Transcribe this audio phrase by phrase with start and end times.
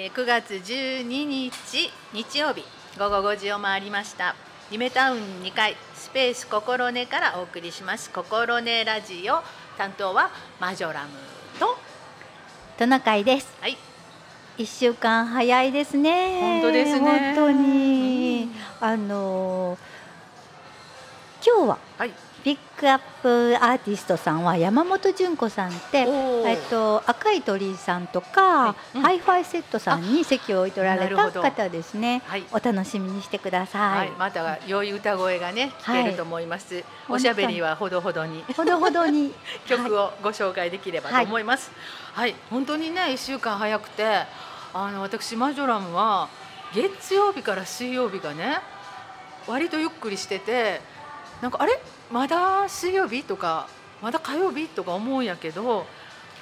[0.00, 1.52] えー9月12日
[2.12, 2.62] 日曜日
[2.96, 4.36] 午後5時を回りました。
[4.70, 8.08] ゆめタウン2階スペース心根からお送りします。
[8.10, 9.42] 心根ラジオ
[9.76, 10.30] 担当は
[10.60, 11.08] マジョラム
[11.58, 11.76] と
[12.78, 13.52] トナカイです。
[13.60, 13.76] はい。
[14.56, 16.60] 一週間早いですね。
[16.62, 17.34] 本当ですね。
[17.34, 19.78] 本当に、あのー
[21.44, 22.12] 今日ははい
[22.44, 25.98] ピックアップアーティストさんは山本潤子さんって。
[25.98, 29.02] えっと、赤い鳥居さんとか、はいうん。
[29.02, 32.22] ハイファイセットさんに籍を置いておられた方ですね。
[32.26, 32.44] はい。
[32.52, 34.08] お楽しみにしてくだはさい。
[34.08, 36.84] い、また良い歌声がね聞けると思います、はい。
[37.08, 38.44] おしゃべりはほどほどに。
[38.56, 39.34] ほどほどに。
[39.66, 41.70] 曲をご紹介できればと思います。
[42.14, 44.24] はい、本当にね一週間早くて、
[44.72, 46.28] あの私マジョラムは
[46.72, 48.60] 月曜日から水曜日がね
[49.46, 50.80] 割とゆっくりしてて、
[51.42, 51.80] なんかあれ？
[52.10, 53.68] まだ水曜日とか
[54.02, 55.80] まだ火曜日とか思うんやけど、も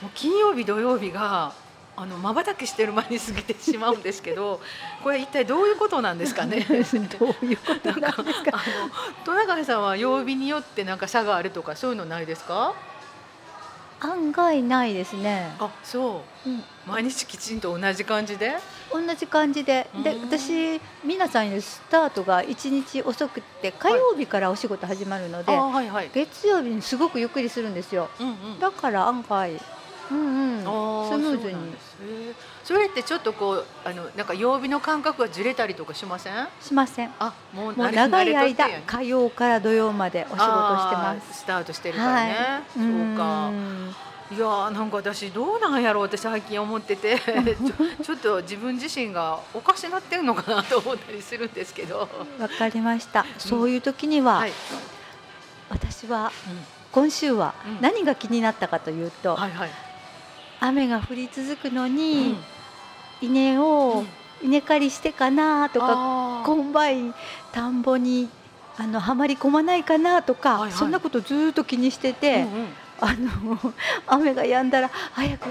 [0.02, 1.52] う金曜日土曜日が
[1.96, 4.60] あの瞬きしてる間に過ぎてしまうんですけど、
[5.02, 6.60] これ一体どういうことなんですかね？
[7.18, 8.60] どういうことなんですか？
[9.24, 12.74] 戸永さんは曜日によってなんか差があるとかそういうのないですか？
[14.00, 15.54] 案外ないですね。
[15.58, 16.48] あ、そう。
[16.50, 18.54] うん毎日きちんと同じ感じで？
[18.92, 26.10] 同じ感じででうん私皆さんよりスタートが一日遅くって火曜日からお仕事始まるので、あ、はいはい。
[26.14, 28.60] 月曜日にすごくゆっくりするんですようんうん。
[28.60, 29.60] だから案外
[30.08, 31.56] うんうんスムーズに
[32.62, 36.48] それってちょっとこうあのなんか曜日の感覚がずれたりとかしません？
[36.60, 42.36] しませんあ、もう長い間火曜から土曜までお仕事してますスタートしてるからね。
[42.72, 43.50] そうか。
[44.30, 47.18] んいやーなんか私どうなんやろうって最近思ってて
[48.02, 52.08] ちょっと自分自身がおかしなってるのかなと思ったりするんですけど。
[52.38, 53.24] わかりました。
[53.38, 54.52] そういう時には、はい。
[55.68, 56.58] 私はうん
[56.92, 57.78] 今週はうん。
[57.80, 59.70] 何が気になったかというと、はいはい。
[60.60, 62.44] 雨が降り続くのうにん、
[63.20, 64.08] 稲をうん。
[64.48, 67.14] 稲刈りしてかなとかコンバイン
[67.52, 68.28] 田んぼに
[68.76, 70.72] あのはまり込まないかなとか、はいはい。
[70.72, 72.66] そんなことずーっと気にしてて、うんうん
[73.00, 73.72] あの
[74.06, 75.48] 雨が止んだら早く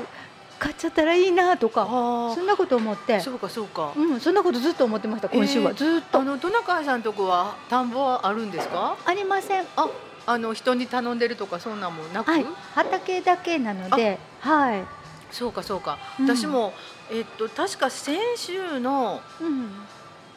[0.58, 3.92] 刈っちゃったらいいなとかそんなこと思ってそうかそうか。
[3.96, 8.96] うん、そんなことずっと思ってました今週は、えーずーっとあのトナカイさんとこは田んぼはあるんですか？
[9.06, 9.88] ありませんあ、
[10.26, 12.32] あの人に頼んでるとかそんなんもなく？
[12.32, 14.84] はい畑だけなのではい、
[15.30, 15.98] そうかそうか。
[16.20, 16.74] うん私も
[17.12, 19.70] えっと確か先週のうん、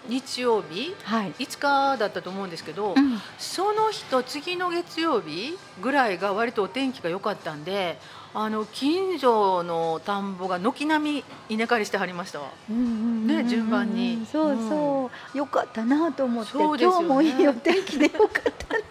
[0.08, 3.20] 日曜日はい、5日だったと思うんですけど、うん。
[3.38, 7.98] その日と次の月曜日ぐらいが割とお天気が良かったんで。
[8.34, 12.50] あの近所の田んぼが軒並み稲刈りしてはりましたわ。
[12.70, 14.26] うんうんうんうんね順番に。
[14.30, 17.06] そうそう、よかったなと思って、そうですよね。
[17.06, 18.82] 今日もいいお天気でよかったな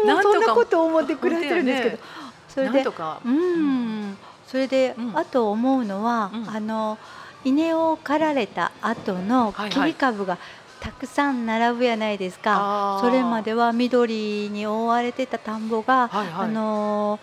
[0.00, 0.34] となんとか。
[0.34, 2.02] もうそんなことを思って暮らしてるんですけど、本
[2.48, 2.84] それで。
[3.24, 4.16] うん、
[4.46, 5.18] それで、うん。
[5.18, 6.48] あと思うのは、うん。
[6.48, 6.96] あの
[7.44, 9.70] 稲を刈られた後のはいはい。
[9.70, 10.38] 切り株が
[10.80, 13.00] たくさん並ぶやないですか、あー。
[13.00, 16.46] それまでは緑に覆われてた田んぼが、はいはい。
[16.46, 17.18] あの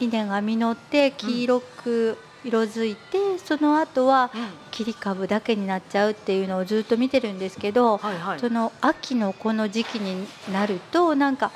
[0.00, 4.40] 稲が実って黄色く色づいて、その後はうん。
[4.70, 8.40] 切り株だけになっちゃうっていうのをずっと見てるんですけど、はいはい。
[8.40, 11.50] その秋のこの時期になるとなんか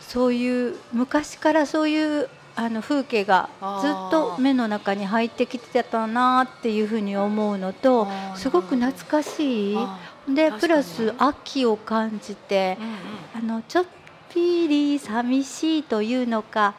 [0.00, 2.28] そういう昔からそういう
[2.60, 3.48] あの風景が
[3.80, 8.06] ずっと目の中に入ってきてたなっていうふうに思うのと
[8.36, 9.76] すごく懐かしい。
[9.78, 9.98] あ
[10.28, 13.52] でプラス秋を感じてうんうん。
[13.52, 13.84] あのちょっ
[14.28, 16.74] ぴり寂しいというのか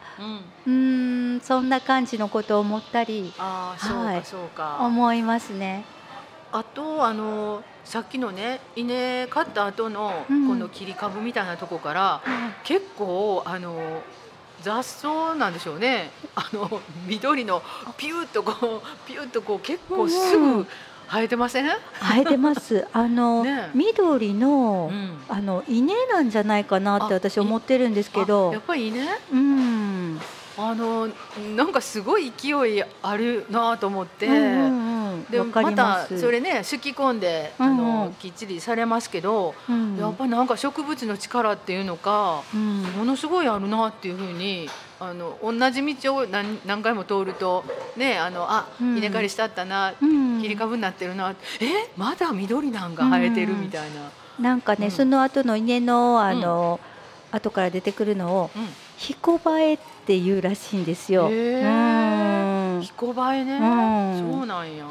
[0.66, 3.84] うん、うーんそんな感じのことを思ったりああ
[4.24, 5.84] そうか、はい思いますね。
[6.52, 10.46] あとあのさっきのね稲刈った後のうん。
[10.46, 14.02] この切り株みたいなとこから、はい結構あの
[14.62, 16.10] 雑草なんでしょうね。
[16.34, 17.62] あの緑の
[17.96, 20.66] ピューッとこうピューッとこう結構すぐ
[21.10, 21.66] 生えてません、
[22.00, 22.86] 生えてます。
[22.92, 23.70] あの、ね。
[23.74, 25.18] 緑の、うん。
[25.28, 30.20] あの稲なんじゃないかなってあ私思ってるんですけあどやっぱりねうん。
[30.56, 31.08] あの
[31.56, 34.26] なんかすごい勢いあるなと思って。
[34.26, 34.91] うんうんうん
[35.30, 39.96] でまたそれね敷き込んで、あのんきっちりされますけど、うん。
[39.96, 42.82] やっぱりなんか植物の力っていうのかうん。
[42.82, 44.68] ものすごいあるなっていうふうに
[45.00, 47.64] あの同じ道を何何回も通ると
[47.96, 48.98] ねあのあうん。
[48.98, 50.40] 稲刈りしたったな、うん。
[50.42, 54.10] 切り株になってるなえまだ緑なんが生えてるみたいな、
[54.40, 54.90] なんかね、うん。
[54.90, 56.80] その後の稲のあの、
[57.30, 58.50] 後から出てくるのを
[58.96, 61.28] うんひこばえっていうらしいんですよ。
[61.30, 62.82] へうん。
[62.82, 63.64] 彦映えね、う
[64.28, 64.32] ん。
[64.38, 64.84] そうなんや。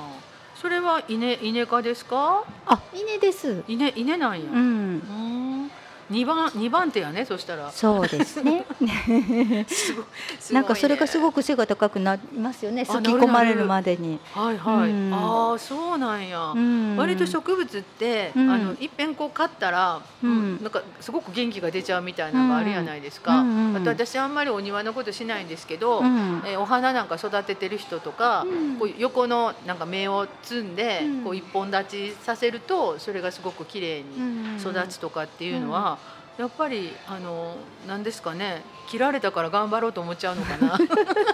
[0.56, 2.44] それは稲稲科ですか？
[2.66, 3.64] あ稲です。
[3.68, 4.58] 稲稲なんや、うん。
[4.58, 5.72] うん
[6.12, 7.72] 二番二番手やねそしたら。
[7.72, 8.66] そうですね。
[8.78, 9.66] すごい。
[9.70, 10.06] すごいね。
[10.52, 12.82] なんかそれがすごく背が高くなりますよね。
[12.82, 15.14] あすき込まれるまでに、はいはい、うん。
[15.14, 16.98] ああそうなんや、うん。
[16.98, 18.50] 割と植物って、うん。
[18.52, 20.62] あのいっぺんこう買ったら、うん。
[20.62, 26.44] なんかすごく元気が出ちゃうみたいなのがあるやないですか、うんうんあと私あんまりお庭のことしないんですけど、うん。
[26.46, 28.76] えーお花なんか育ててる人とか、うん。
[28.78, 31.24] こう横のなんか芽を摘んで、うん。
[31.24, 35.98] こう一本立ちさせるとそれがすごく綺麗に育つとかっていうのは、
[36.42, 37.56] やっぱりあの
[37.88, 40.76] 何ですかね切られたから頑張ろうと思っちゃうのかな、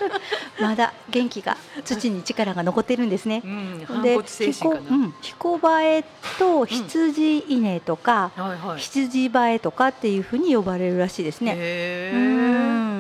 [0.60, 1.56] まだ元気が
[1.86, 3.48] 土に力が残ってるんですねう。
[3.48, 4.82] ん、反で骨精神かな。
[4.82, 6.04] ヒコうん、ヒコバエ
[6.38, 8.80] と羊稲とか、はいはい。
[8.80, 11.54] 羊バエとかっていうふうに呼ばれるらしいですね。
[11.56, 12.22] へうえ。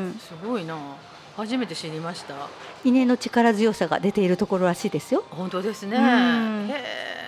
[0.07, 0.77] んすごいな。
[1.36, 2.36] 初めて知りました。
[2.86, 5.25] 稲の力強さが出ているところらしいですよ。
[5.30, 5.98] 本当ですね。
[5.98, 7.27] うんへえ。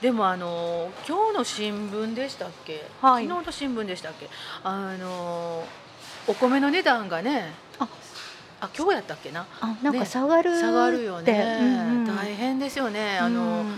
[0.00, 2.84] でもあの今日の新聞でしたっけ？
[3.02, 4.28] はい昨日の新聞でしたっけ？
[4.64, 5.64] あの
[6.26, 7.52] お米の値段がね。
[7.78, 7.86] あ
[8.62, 9.46] あ今日やったっけな？
[9.60, 11.58] あ、なんかね下がるって、下がるよね。
[11.60, 13.18] うんうん大変ですよね。
[13.18, 13.42] あの。
[13.42, 13.76] うん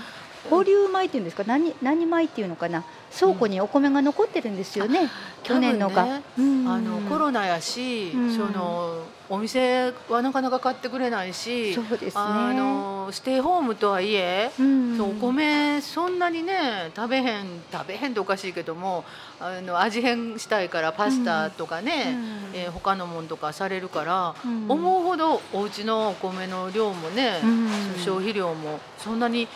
[0.51, 2.83] 放流米っていうんですか、何何米っていうのかな、
[3.17, 5.09] 倉庫にお米が残ってるんですよね。
[5.45, 12.11] 去年のが、ねうんあのコロナやし、うんそのお店はなかなか買ってくれないし、そうですね。
[12.17, 14.99] あのステイホームとはいえ、うん。
[14.99, 19.07] そうお米そんなにね食べへん食べへんっておかしいけども
[19.41, 22.15] あの味変したいからパスタとかね、
[22.53, 22.59] うん。
[22.61, 24.71] えー他のもんとかされるから、うん。
[24.71, 27.71] 思うほどお家のお米の量もね、うん。
[28.05, 29.49] 消費量もそんなに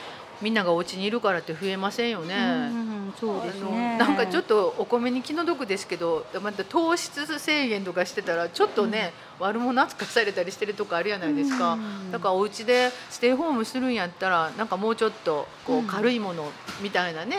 [0.43, 2.35] みんながお家にいるからって増えませんよね。
[2.35, 3.97] うんそうですね。
[3.99, 16.51] なんかちょっとお米に気の毒ですけどまた糖質制限とかしてたらちょっとね、悪者扱いされたりしてるとこあるやないですか、うんだからお家でステイホームするんやったらなんかもうちょっとこううん軽いもの
[16.81, 17.37] みたいなね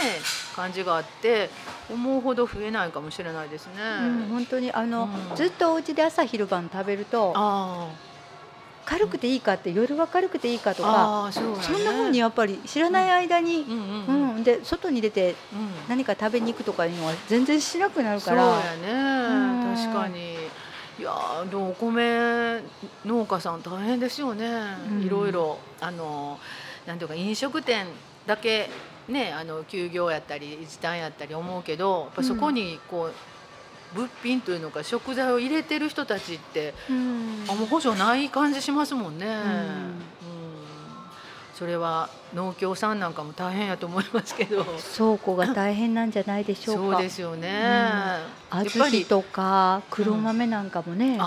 [0.55, 1.49] 感じがあって
[1.89, 3.73] 思うほど増えないかもしれないですね。
[4.01, 7.87] うん、本当にあの、うんずっとお家で朝昼晩食べるとあ
[8.87, 11.41] 軽くていいかって夜は軽くていいかとーかそ
[11.77, 14.43] んな風にやっぱり知らない間に、うん。
[14.45, 15.89] で外に出てうん。
[15.89, 19.75] 何か食べに行くとかいうのは全然しなくなるそうからやねん。
[19.75, 20.35] 確かに。
[20.99, 22.61] いやーでもお米
[23.05, 24.49] 農家さん大変ですよね、
[24.89, 25.03] うん。
[25.03, 26.39] いろいろあの
[26.85, 27.87] なんていうか飲食店
[28.25, 28.69] だけ
[29.09, 33.13] ねあの休業やったり時短やったり思うけどやっぱそこにこう、
[33.97, 37.45] 物品というのか食材を入れてる人たちってうん。
[37.49, 39.31] あもう補助ない感じしますもんね、うん。
[39.31, 40.07] ん。
[41.57, 44.63] それは農協さんなんかも大変やと思いますけど。
[44.63, 47.49] 倉庫が大変なんじゃないでしょうそうかですよね、
[48.51, 51.19] 小やっぱり豆とか黒豆なんかもね、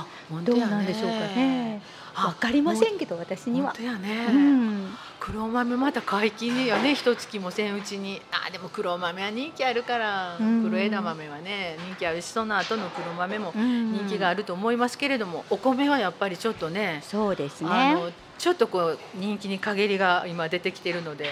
[0.45, 1.83] どうなんでしょうかね
[2.15, 3.69] あわかりませんけど私には。
[3.69, 4.91] 本当やね、うん。
[5.19, 6.95] 黒豆また解禁よね。
[6.95, 8.21] 一月もせんうちに。
[8.31, 10.65] あでも黒豆は人気あるから、うん。
[10.65, 13.93] 黒枝豆はね人気あるしその後の黒豆もうん。
[13.93, 21.31] 人気があると思いますけれども、お米はやっぱりちょっとねそうですあねのちょっとこう人気に陰りが今出てきてるので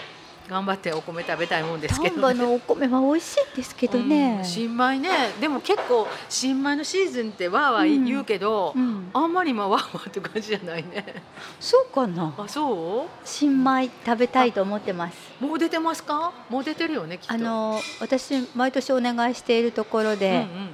[0.49, 2.41] 頑張ってお米食べたいもんですけ丹波どね。
[2.43, 5.09] のお米は美味しいんですけどうねん、新米ね。
[5.41, 11.23] でも結構新米のシーズンってわーわー言うけど、うん、あんまり今わーわーって感じじゃないね。
[11.61, 12.35] そうかな。
[12.37, 13.09] あそう？
[13.25, 15.17] 新米食べたいと思ってます。
[15.41, 16.33] もう出てますか？
[16.49, 17.35] もう出てるよねきっと。
[17.35, 20.69] あの私毎年お願いしているところで、うん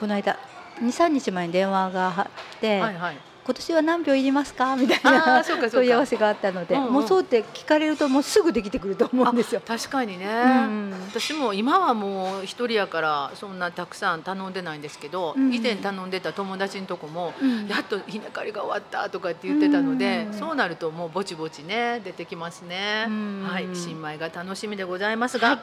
[0.00, 0.36] この間
[0.80, 2.26] 23日前に電話があっ
[2.60, 4.76] て、うん、はいはい今年は何秒いりますか？
[4.76, 6.92] みたいあな問い合わせがあったので、うんうん。
[6.92, 9.60] もうそうって聞かれるともうすぐできてくると思うんですよ。
[9.66, 10.28] 確かにね、う
[10.68, 17.66] ん私も今はもう一人やからそんなたくさん頼んでないんですけど、うん以前頼んでた友達のとこも、うん。
[17.66, 23.44] やっと稲刈りが終わったとかって言ってたので、うんそうなるともうぼちぼちね出てきますね、うん。
[23.48, 23.66] はい。
[23.74, 25.58] 新米が楽しみでございますが、はい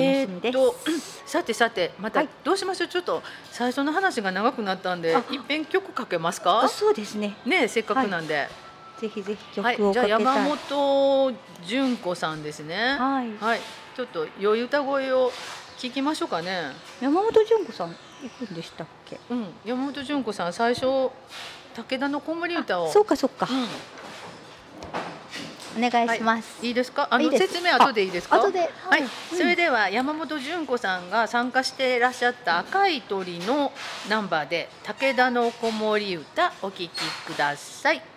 [0.00, 0.56] しみです。
[0.58, 0.76] ーっと
[1.26, 2.28] さてさてまたはい。
[2.44, 2.88] どうしましょう？
[2.88, 7.36] ちょっと最初の話が長くなったんであいっぺん曲かけますあかそうですね。
[7.46, 8.48] ねせっかくなんで、
[9.00, 11.34] ぜひぜひはい曲をじゃあかけたい、山本
[11.66, 12.96] 純子さんですね。
[12.98, 13.36] はい。
[13.38, 13.60] はい、
[13.96, 15.30] ちょっと良い歌声を
[15.78, 16.72] 聞きましょうかね。
[17.00, 17.88] 山本純子さん
[18.22, 19.18] 行くんでしたっけ？
[19.30, 21.10] うん、山本純子さん、最初武
[21.98, 22.90] 田の子守歌を。
[22.92, 23.66] そうかそうか、うん
[25.76, 27.08] お願いします、いいですか？
[27.10, 28.36] あの説明後でいいですか？
[28.36, 33.72] 後ではい、うんそれでは山本純子さんが参加していらっしゃった赤い鳥の
[34.08, 36.90] ナンバーで武田の子守歌お聞き
[37.26, 38.13] ください。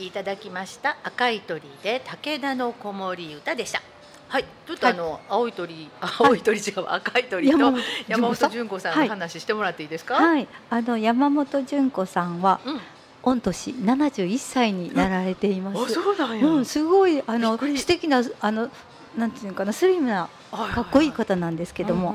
[0.00, 3.82] きいただきました赤い鳥で武田の子守歌でした。
[4.28, 10.14] はい、ちょっとあの、青い鳥、青い鳥違う、赤い鳥と山山本本純子さんの話してもらっていいですか？
[10.14, 12.80] はい、あの山本純子さんはうん、
[13.22, 15.92] 御年71歳になられています。
[15.92, 16.46] そうなんや。
[16.46, 18.70] うん、すごいあの素敵なあの
[19.18, 22.14] なんていうのかなスリムなかっこいい方なんですけども、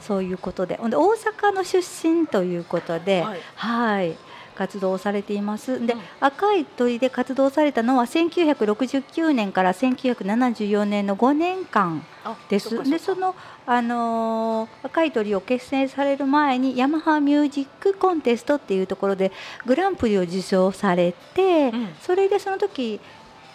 [0.00, 3.40] そういうことで大阪の出身ということで、はい。
[3.54, 4.16] はい、
[4.60, 5.86] 活動をされています。
[5.86, 12.68] で、うん赤い鳥で活動されたのは1969年から1974年の5年間あです。
[12.90, 13.34] で、その
[13.66, 19.32] あのー赤い鳥を結成される前にヤマハミュージックコンテストっていうところで
[19.64, 23.00] グランプリを受賞されて、うんそれでその時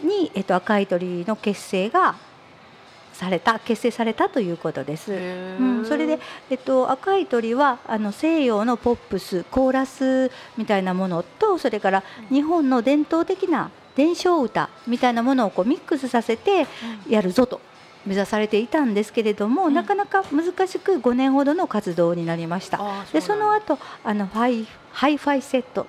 [0.01, 2.15] にえっと赤い鳥の結成が
[3.15, 5.13] された結成されたということです。
[5.13, 5.15] う
[5.63, 6.19] ん、それで、
[6.49, 16.67] えっと、赤い鳥はあの西洋のポップスコーラスみたいなものとそれから日本の伝統的な伝承歌みたいなものをこうミックスさせて
[17.07, 17.61] やるぞと
[18.05, 19.73] 目指されていたんですけれども、うん。
[19.73, 22.79] なかなか難しく5年ほどの活動になりました。
[22.81, 25.87] あでその後あのファイハイファイセット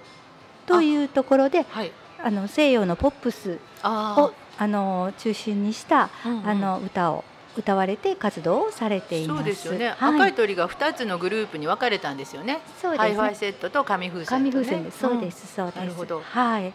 [0.65, 1.91] というところではい。
[2.23, 7.25] あの西洋のポップスあをあの中心にしたーうんうんあの歌を
[7.57, 9.39] 歌われて活動をされています。
[9.39, 12.61] そうですよね、はい赤い鳥が2つのグループに分かれたんですよね。
[12.81, 13.35] そうですねハイファイ。
[13.35, 14.51] セットと紙風船、ね。
[14.51, 14.99] 紙風船です。
[14.99, 15.55] そうです。
[15.55, 15.77] そうです。
[15.77, 16.73] なるほどはい。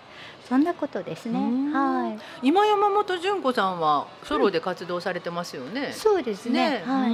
[0.50, 1.40] そんなことですね。
[1.40, 5.94] うんは今山本潤子さんはソロで活動されてますよねい。。
[5.94, 6.84] そうですね。
[6.86, 7.12] はい。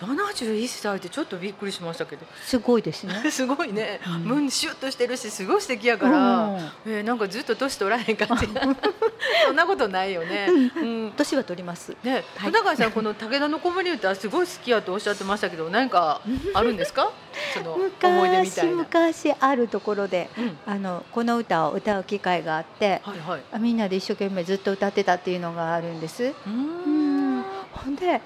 [0.00, 0.04] い。
[0.04, 3.14] 71歳ってちょっとびっくりしましたけどすごいですね。
[3.30, 8.46] すごいね、うん胸シュッとしてるしすごい素敵やから、うんえーなんかずっと年取らへん感じ
[9.46, 10.48] そんなことないよね。
[10.76, 11.96] うん年は取ります。
[12.02, 16.20] ね、はい小高さんこの武田の子守歌すごい好きやとおっしゃってましたけど何か
[16.54, 17.10] あるんですか？
[17.54, 18.76] その思い出みた昔いな。
[18.76, 23.42] 昔あるところで、うん、あのこの歌を歌う機会があって、はいはい。
[23.52, 26.24] あみんなで一生懸命ずっと歌ってたっていうのがあるんです。
[26.24, 27.44] ううんん。
[27.72, 28.20] ほんで、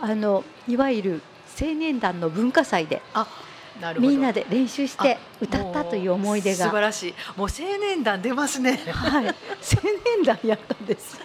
[0.00, 1.22] あのいわゆる
[1.60, 3.02] 青年団の文化祭で。
[3.98, 6.80] みんなで練習して歌ったという思い出もう素晴が。
[6.80, 7.14] らしい。
[7.36, 8.80] もう青年団出ますね。
[8.90, 9.32] はい、青
[10.16, 11.20] 年団やったんです。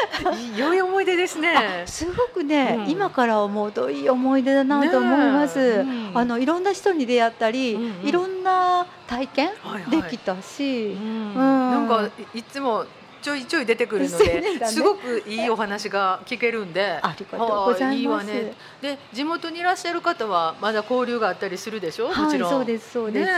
[0.56, 1.84] 良い思い出ですね。
[1.86, 5.58] すごくね、うん今から思うといい思い出だなと思います。
[5.58, 12.84] ねえうんあのいろんな人に出会ったり、うんうんいろんな体験はいはいできたし、うんうんなんかいいつも
[13.24, 17.82] ちょいちょい出てくるの青年団ねですごくいいお話が聞けるんでありがとうございます。
[17.84, 18.52] はいいわね
[18.82, 22.50] で地元にいらっしゃる方はまだ交流があったりするでしょ、もはいちろん。
[22.50, 23.34] そうですそうです、ね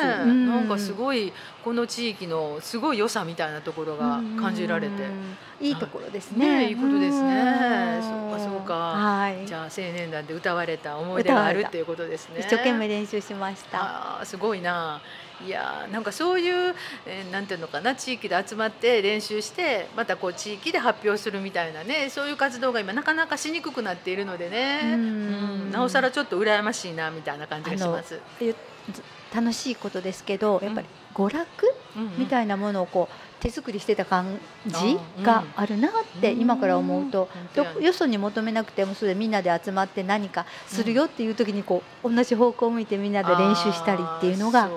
[0.46, 1.32] なんかすごい
[1.66, 6.58] この地域のすごい良さみたいなところが感じられて、うんいいところですね。
[6.58, 7.98] ねえいいことですね。
[7.98, 8.02] ん。
[8.02, 8.74] そうかそうか。
[8.74, 9.46] はい。
[9.46, 12.40] じゃあ青年団で歌われた思い出があるっていうことですね。
[12.40, 14.18] 一生懸命練習しました。
[14.18, 15.00] あーすごいな。
[15.44, 16.74] いやーなんかそういう、
[17.06, 24.92] えーなんていうのかな地域で集まって練習してまたこう地域で発表するみたいなねそういう活動が今なかなかしにくくなっているのでね、うん。
[24.92, 25.70] うん。
[25.72, 28.20] なおさらちょっと羨ましいなみたいな感じがします。
[28.40, 28.54] ゆ
[29.34, 31.46] 楽しいことですけどやっぱり娯楽？
[32.18, 36.40] みいたいなものをこう手作りしてた感じあがあるなってうん。
[36.40, 37.28] 今から思うと。
[37.80, 44.68] よそに求めなくてもそれでみんなで集まって何かするよっていう時にこう同じ方向を向いてみんなで練習したりっていうのが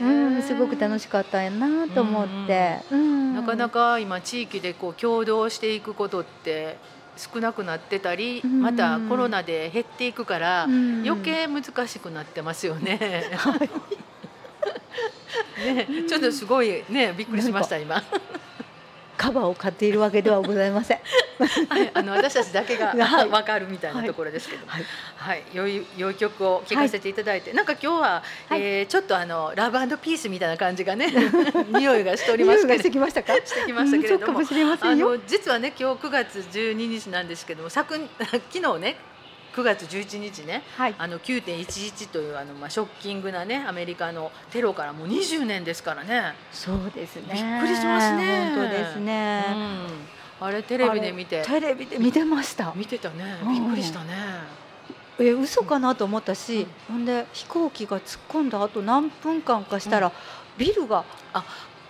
[0.00, 2.78] うんすごく楽しかったんやなと思って。
[2.90, 6.76] うんなかなか今地域でこう共同していくことって
[7.16, 8.62] 少なくなってたり、うん。
[8.62, 11.02] またコロナで減っていくから、うん。
[11.04, 13.30] 余計難しくなってますよね。
[15.64, 18.02] ね、ちょっとすごいねびっくりしました今。
[19.22, 20.98] カバーを買っているわけではございません。
[21.68, 23.28] はい、あの私たちだけがはい。
[23.30, 24.84] わかるみたいなところですけど、はい。
[25.16, 28.60] はい、良い良い曲を聴かせていただいて、なんか今日は、はい。
[28.60, 31.12] えーちょっとあのラブピースみたいな感じがね
[31.70, 33.34] 匂いがしておりますけ匂いがしてきましたか？
[33.34, 34.40] してきましたけれども。
[34.40, 34.46] うん
[34.80, 34.94] あ。
[34.96, 38.96] の実はね今日9月12日なんですけども昨昨日ね
[39.54, 40.94] 9月11日ねはい。
[40.98, 46.34] あの9.11というあのまあショッキングなねアメリカのテロからもう20年ですからね。
[46.50, 47.22] そうですね。
[47.32, 49.44] びっくりしますね本当ですね。
[50.40, 52.72] うん、あれテレビで見てテレビで見てました。
[52.74, 54.62] 見てたねうんびっくりしたね。
[55.18, 60.10] え嘘かなと思ったし、ほんで飛行機が突っ込んだ後何分間かしたら、
[60.56, 61.44] ビルがあ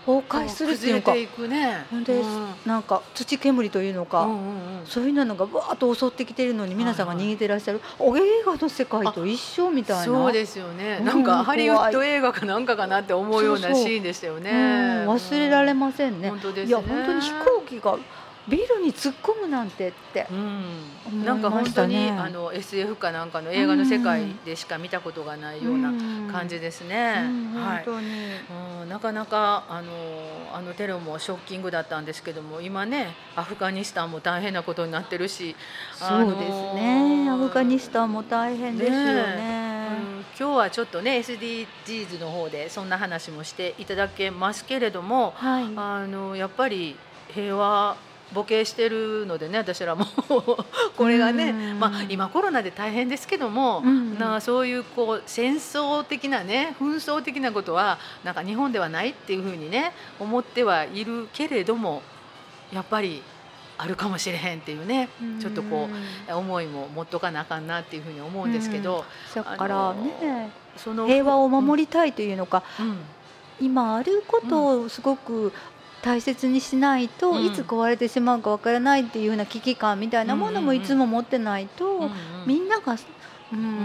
[0.06, 1.14] 崩壊するっていうのか
[1.48, 1.86] ね。
[1.90, 10.98] ほんでうんなんか土煙というのか、うんうんうんそういうのがわーっと襲ってきてるのに皆さんが逃げてらっしゃる、お映画の世界と一緒みたいなそうですよね。
[11.00, 14.50] うんなんかハリウッド映画かなんかかなって思うようなシーンでしたよね。
[14.50, 16.30] うん忘れられまませんね。
[16.30, 16.68] 本当ですね。
[16.68, 17.98] いや本当に飛行機が
[18.48, 20.64] ビルに突っ込むなんてってう、ん、
[21.06, 25.92] 思いなんか本当に、あの SF かなんかの映画の世界でしか見たことがないような
[26.32, 27.22] 感じですね。
[27.24, 27.84] うんはい。
[27.86, 29.92] うん、なかなかあの
[30.52, 35.54] あのテロもショッキングだったんですけども今ねアフガニスタンも大変なことになってるし
[35.94, 39.56] そうですね、アフガニスタンも大変ですよね。
[39.56, 39.62] うん
[40.38, 45.64] 今日はちょっとね SDGs の方でそんな話もしていただけますけれどもはい。
[45.76, 46.96] あのやっぱり
[47.32, 47.96] 平和
[48.34, 50.06] ボケしてるのでね私らも。
[50.96, 51.80] これがね、うん。
[51.80, 54.18] まあ、今コロナで大変ですけども、うん。
[54.18, 62.02] なそういうこう戦争的なね紛争的なことはなんか日本ではないっていうふうにね思ってはいるけれども
[62.72, 63.22] やっぱり
[63.78, 65.08] あるかもしれへんっていうね
[65.40, 65.88] ちょっとこ
[66.28, 72.98] う思いも持っとかなあかんなっていうふうに思うんですけど、だからね、その平和を守りたいというのか、うん。
[73.60, 75.52] 今あることをすごく
[76.02, 77.46] 大切にしないと、うん。
[77.46, 82.10] いつ壊れてしまうかわからないっていうような危機感みたいなものもいつも持ってないと、
[82.46, 82.96] みんなが、
[83.52, 83.76] うんうん。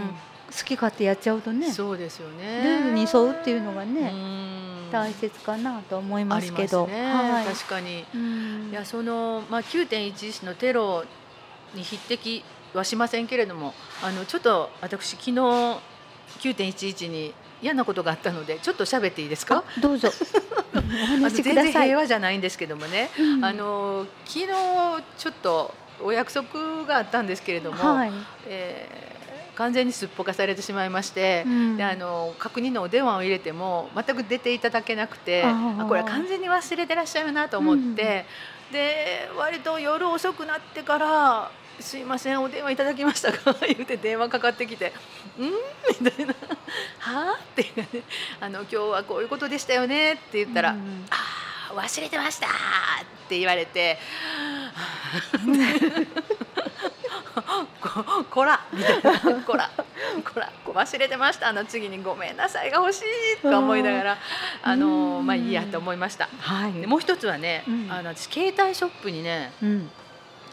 [0.47, 2.63] 好き勝手やっちゃうとねそうですよね。
[2.63, 4.91] ルールに沿うっていうのがね、うん。
[4.91, 6.87] 大切かなと思いますけど。
[6.87, 7.45] ね、はい。
[7.45, 8.05] 確かに。
[8.15, 8.69] うん。
[8.71, 11.03] いやその、まあ、9.11のテロ
[11.73, 19.63] に匹敵はしませんけれどもあのちょっと私昨日9.11に嫌なことがあったのでちょっと喋っていいですか？
[19.79, 20.09] どうぞ。
[21.31, 21.71] 全然。
[21.71, 23.45] 平和じゃないんですけどもね、うん。
[23.45, 24.47] あの昨日
[25.17, 28.11] ちょっとお約束があったんですけれども、はい、
[28.47, 29.17] えー
[29.57, 31.77] 完全にすっぽかされてしまいまして、うん。
[31.77, 38.27] であの確認のお電話を入れても全く出ていただけなくてあこれは完全に忘れてらっしゃるなと思って、
[38.71, 43.55] で割と夜遅くなってから「すいませんお電話いただきましたか?
[43.67, 44.93] 」言って電話かかってきて
[45.39, 45.43] 「ん?」
[46.01, 46.33] みたいな
[46.99, 47.31] 「は？
[47.31, 47.87] あ?」っていうね
[48.39, 51.15] あの「今日はこういうことでしたよね」って言ったら「うんあ
[51.71, 52.49] あ忘れてました!」っ
[53.29, 53.99] て言われて
[57.81, 59.69] こ「こら!」みたいな「こら!」
[60.23, 64.17] こら忘れてましたあの次に「ごめんなさい」が欲しいとか思いながら
[64.63, 66.27] あのまあいいやと思いました。
[66.41, 66.73] はい。
[66.73, 69.91] でもう一つはね、うんあの私携帯ショップにねうん、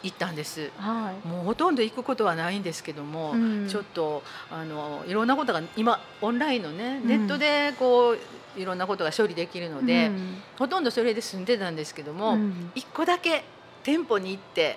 [0.04, 0.70] 行ったんです。
[0.76, 1.26] はい。
[1.26, 13.44] もうほとんど行くことはないんですけども、うんちょっとあのいろんなことが今オンラインのねうんネットでこういろんなことが処理できるので、うんほとんどそれで済んでたんですけども、うん一個だけ
[13.82, 14.76] 店舗に行って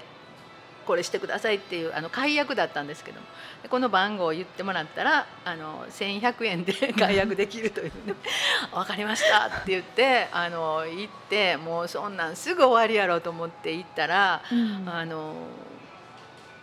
[0.88, 3.28] これしてくださいっていうあの解約だったんですけども。
[3.62, 8.14] でこの番号を言ってもらったらあの1100円で 解約できるというね
[8.72, 14.90] 「分かりました」って言ってあの行ってもうそんなんすぐ終わりやろうと思って行ったら、うん。
[14.90, 15.34] あの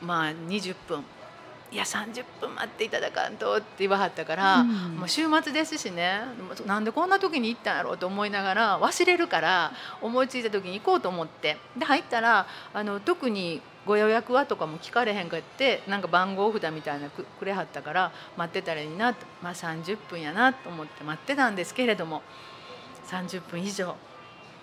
[0.00, 1.04] まあ20分。
[1.72, 4.96] いや30分待っていただかんとって言わはったから、うん。
[4.96, 6.20] もう週末ですしね。
[6.66, 11.58] なんでこんな時に行ったんやろうと思いながら忘れるから思いついた時に行こうと思って。
[11.76, 22.22] で入ったらあの特にご予約はとかも聞かれへんかってなんか番号札みたいなのくくれはったから待ってたらいいなと、まあ、30分やなと思って待ってたんですけれども
[23.06, 23.94] 30分以上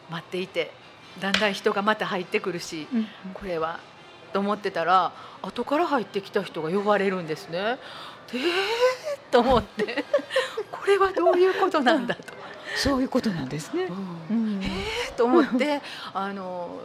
[0.09, 0.71] 待っていて
[1.19, 3.79] だんだん人がまた入ってくるしうんこれは
[4.33, 7.77] と思ってたら後から入ってきた人が呼ばれるんですね。
[8.31, 10.05] でえー、と思って
[10.71, 12.33] これはどういうことなんだと。
[12.77, 13.83] そういうことなんですね。
[14.29, 15.81] うんえーと思って
[16.13, 16.79] あの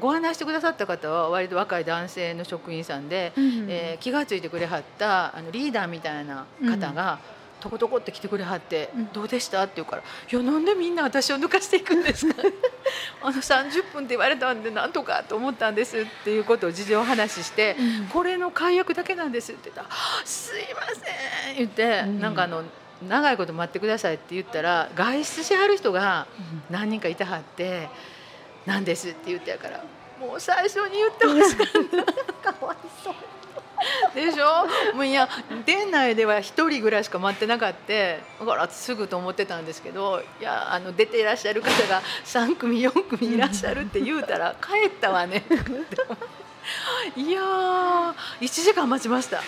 [0.00, 7.18] ご案内してくださった方は割と若い男性の職員さんで、うんえー気が付いてくれはったあのリーダーみたいな方が、
[7.60, 12.42] とことこって来てくれはってうん「どうでした?」って言うから「いやなんでみんな私を抜かしていくんですか?
[13.22, 19.88] 」あの30分って言われたんでなんとかと思ったんですっていうことを事情を話ししてうん「これの解約だけなんです」って言ったら
[20.26, 20.82] 「すいま
[21.46, 22.20] せん」言って、うん。
[22.20, 22.64] なんかあの
[23.08, 26.26] 長いこと待ってくださいって言ったら外出しはる人が
[26.70, 27.88] 何人かいたはって
[28.66, 29.82] 「なんです」って言ってやから
[30.18, 31.66] もう最初に言ってほしかっ
[32.44, 32.52] た。
[32.52, 33.14] かわいそう。
[34.14, 34.94] でしょ？
[34.94, 35.28] もういや
[35.66, 37.92] 店内では一人ぐらいしか待ってなかった。
[37.92, 45.42] だからすぐと思ってたんですけどいやあの出ていらっしゃる方が3組4組いらっしゃるって言うたら 帰ったわね。
[47.16, 49.42] いやー1時間待ちました。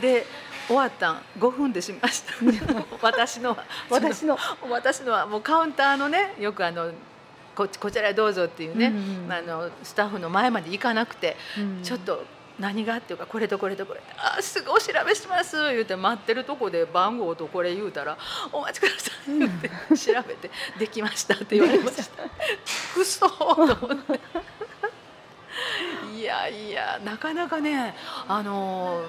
[0.00, 0.26] で
[0.66, 1.22] 終わったん。
[1.38, 2.32] 5分でしました。
[3.00, 3.64] 私のは。
[3.90, 4.38] 私の。
[4.68, 5.26] 私のは。
[5.26, 6.90] もうカウンターのねよくあの
[7.58, 8.86] ここちらへどうぞっていうね、
[9.26, 11.82] うんあのスタッフの前まで行かなくてうん。
[11.82, 12.24] ちょっと
[12.60, 14.00] 何がっていうかこれとこれとこれ。
[14.16, 15.56] あすぐお調べします。
[15.56, 18.16] 言うて待ってるとこで番号とこれ言うたら
[18.52, 19.68] お待ちください言って
[19.98, 22.22] 調べてできましたって言われました。
[22.96, 24.20] 嘘と思って。
[26.16, 27.94] いやいやなかなかね
[28.28, 29.02] あの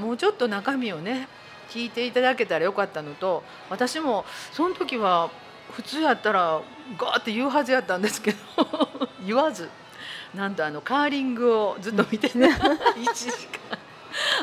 [0.00, 1.28] もうちょっと中身をね
[1.70, 5.30] 聞いていただけたらよかったのと私もその時は
[5.76, 6.62] 普通やったら
[6.96, 8.38] ガーって言うはずやったんですけど
[9.26, 9.68] 言わず。
[10.34, 12.48] なんとあのカーリングをずっと見てね。
[12.96, 13.78] 1時間。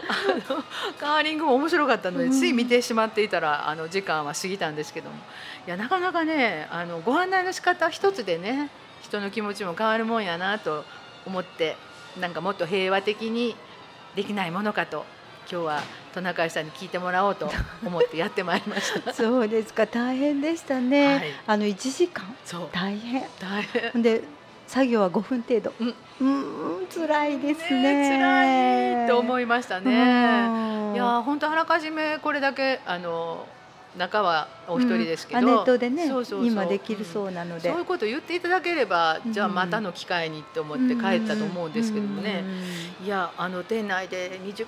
[0.08, 0.64] あの
[1.00, 5.16] カーリングも面白かったのでつい見てしまっていたらあの時間は過ぎたんですけども。
[5.66, 8.70] いやなかなかねあのご案内の仕方一つでね
[9.02, 10.86] 人の気持ちも変わるもんやなと
[11.26, 11.78] 思って
[12.20, 13.56] なんかもっと平和的に
[14.16, 15.06] できないものかと
[15.50, 15.82] 今日は
[16.14, 17.50] トナカイさんに聞いてもらおうと
[17.86, 19.14] 思ってやってまいりました。
[19.14, 21.16] そうですか大変でしたね。
[21.16, 22.24] はいあの一時間
[22.72, 23.24] 大変。
[23.40, 24.22] 大変で
[24.68, 25.74] 作業は5分程度。
[25.80, 26.26] うんう
[26.82, 27.82] ん辛いですね。
[27.82, 29.92] ね辛いと思いいましたね。
[29.92, 29.96] い
[30.96, 33.46] やー本当あらかじめこれだけあの
[33.98, 36.10] 中はお一人ですけど、ネットでね
[36.44, 37.70] 今できるそうなので。
[37.70, 42.44] そういうこと言っていただければ、じゃあうんまたの機会にって思って帰ったと思うんですけどもね、
[43.04, 44.68] いやあの店内で20分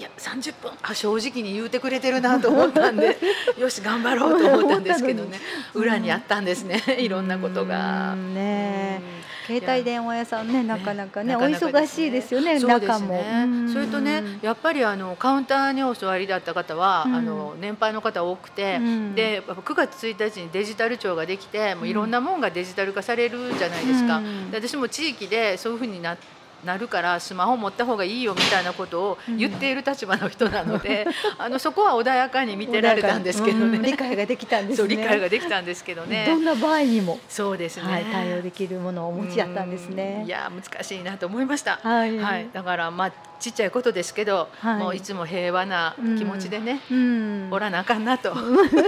[0.00, 3.18] いや30分あ正直に言うてくれてるなと思ったんで。
[3.60, 5.38] よし頑張ろうと思ったんですけどね。
[5.74, 6.82] うん裏にあったんですね。
[6.98, 8.14] いろんなことが。
[8.14, 8.34] うん。
[8.34, 9.00] ね
[9.46, 13.14] 携帯電話屋さんねなかなかねなお忙しいですよねそうです中も。
[13.14, 13.72] ねうん。
[13.72, 17.14] それとねやっぱりあのカウンターにお座りだった方は、うん。
[17.16, 19.14] あの年配の方多くて、うん。
[19.14, 24.50] でやっぱ9月1日にデジタル庁ができてもういろんなもんがデジタル化されるじゃないですか、うん。
[24.50, 26.16] で私も地域でそういうふうにな
[26.64, 31.06] なるからスマホ持った方がいいよみたいなことを言っている立場の人なので、
[31.38, 33.82] あのそこは穏やかに見てられたんですけどね、うん。
[33.82, 34.88] 理解ができたんですね。
[34.88, 40.18] 理解ができたんですけどどねんな場合にも、そうですね、はい、対応できるものをお持ちやったんですね。
[40.20, 40.26] うん。
[40.26, 40.28] い。
[40.28, 41.78] や難しいなと思いました。
[41.82, 44.78] はい、はい、だからまあちっちゃいことですけど、はい。
[44.78, 48.34] もういつも平和な気持ちでね、うん、おらなあかんなと、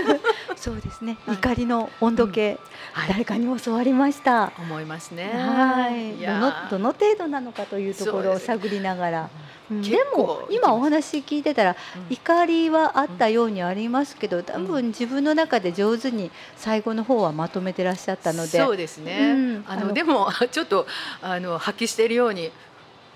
[0.56, 1.36] そうですね、はい。
[1.36, 2.58] 怒りの温度計、
[2.92, 3.08] はい。
[3.08, 4.52] 誰かに教わりました。
[4.58, 5.32] 思いますね。
[5.34, 9.30] はい、どのどの程度なのかというところを探りながら。
[9.70, 12.12] で構も今お話聞いてたらうん。
[12.12, 18.58] 怒りはあったようにありますけど多分自分の中で上手に最後の方はまとめてらっしゃったので。
[18.58, 19.18] そうですね。
[19.18, 19.64] うん。
[19.66, 20.86] あのでもちょっと
[21.22, 22.50] あの発揮しているように。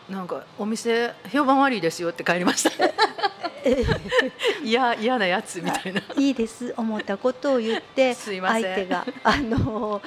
[0.09, 2.71] なんかお店評判悪いですよって帰りました。
[4.63, 6.01] いや嫌なやつみたいな。
[6.17, 10.01] いいです思ったことを言って 相手があの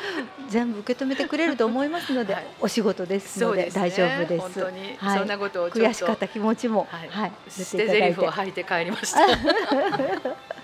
[0.47, 3.69] 全部受け止めてくれると思いますので、はいお仕事ですので。
[3.73, 4.41] 大丈夫です。
[4.41, 8.15] 本当に、はいそんなことを悔しかった気持ちも、はいはい、ていただいて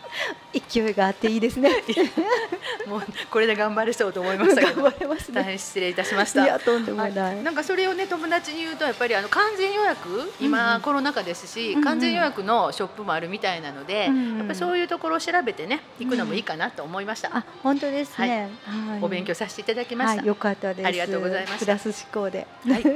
[0.53, 1.69] 勢いがあっていいですね。
[2.87, 4.83] もうこれで頑張れそうと思いましたけど。
[4.83, 5.35] 頑張れますね。
[5.35, 6.43] 大変失礼いたしました。
[6.43, 7.11] いやとんでもない。
[7.11, 7.43] はい。
[7.43, 10.81] なんかそれをね友達に言うとやっぱりあの完全予約今、うんうん。
[10.81, 11.83] コロナ禍ですし、うんうん。
[11.83, 14.37] 完全予約のショップもあるみたいなので、うんうん。
[14.37, 18.49] やっぱりそういうところを調べてね行くのもいいかなと思いました、あ本当ですね。
[18.65, 18.99] はい。
[19.01, 20.87] お勉強させていただきました、はい、よかったです。
[20.87, 21.59] ありがとうございました。
[21.59, 22.47] プラス思考で。
[22.67, 22.83] はい。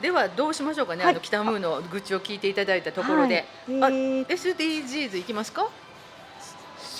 [0.00, 1.12] ではどうしましょうかね、はい。
[1.12, 3.34] あの北ムーの愚痴を聞いていただいたところで、
[3.66, 4.26] はい、えー。
[4.26, 5.68] SDGs いきますか？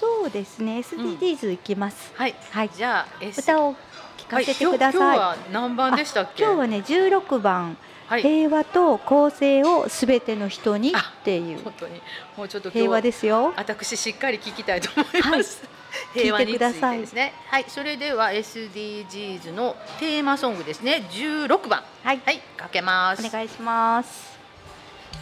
[0.00, 0.78] そうですね。
[0.78, 2.10] SDGs いきます。
[2.14, 2.70] はい、はい。
[2.74, 3.74] じゃあ、S 歌を
[4.16, 5.18] 聞かせてください。
[5.18, 6.42] はい、今日今日は何番でしたっけ？
[6.42, 7.76] 今日はね16番、
[8.08, 12.02] はい平和と公正をすべての人にあっていう本当に
[12.36, 13.52] もうちょっと平和ですよ。
[13.56, 15.62] 私しっかり聞きたいと思います。
[16.16, 17.34] い 平和についてくださいてですね。
[17.48, 21.04] はい、それでは SDGs のテーマソングですね。
[21.10, 21.84] 16番。
[22.02, 23.24] はい、はい、かけます。
[23.24, 24.30] お願いします。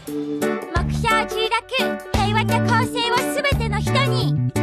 [0.07, 4.58] 目標中楽平和と公正をすべての人に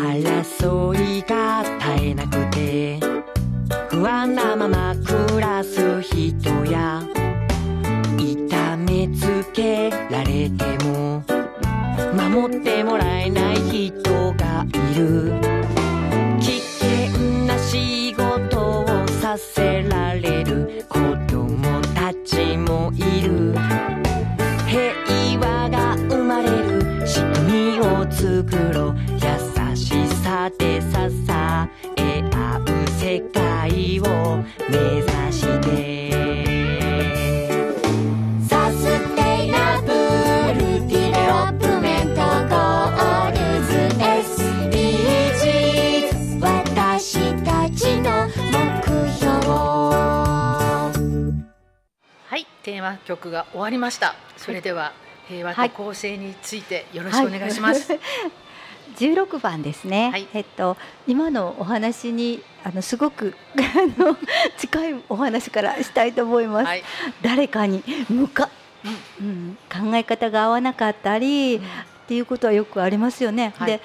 [0.00, 2.98] 争いが絶えなくて
[3.90, 7.02] 不安なまま暮らす人や
[8.18, 11.22] 痛めつけられても
[12.14, 15.49] 守ってもらえない人がいる。
[52.98, 54.14] 曲が終わりました。
[54.36, 54.92] それでは
[55.28, 57.92] 平和はいと公正についてよろしくお願いします。
[57.92, 58.00] はい。
[58.96, 60.76] 16番ですね、はいえっと
[61.06, 64.16] 今のお話にあのすごく あの
[64.58, 66.66] 近いお話からしたいと思います。
[66.66, 66.82] はい。
[67.22, 68.50] 誰かに向か、
[69.20, 69.58] うんうん、
[69.90, 71.64] 考え方が合わなかったり、うん
[72.10, 73.54] っていうことはよくありますよね。
[73.56, 73.80] はいで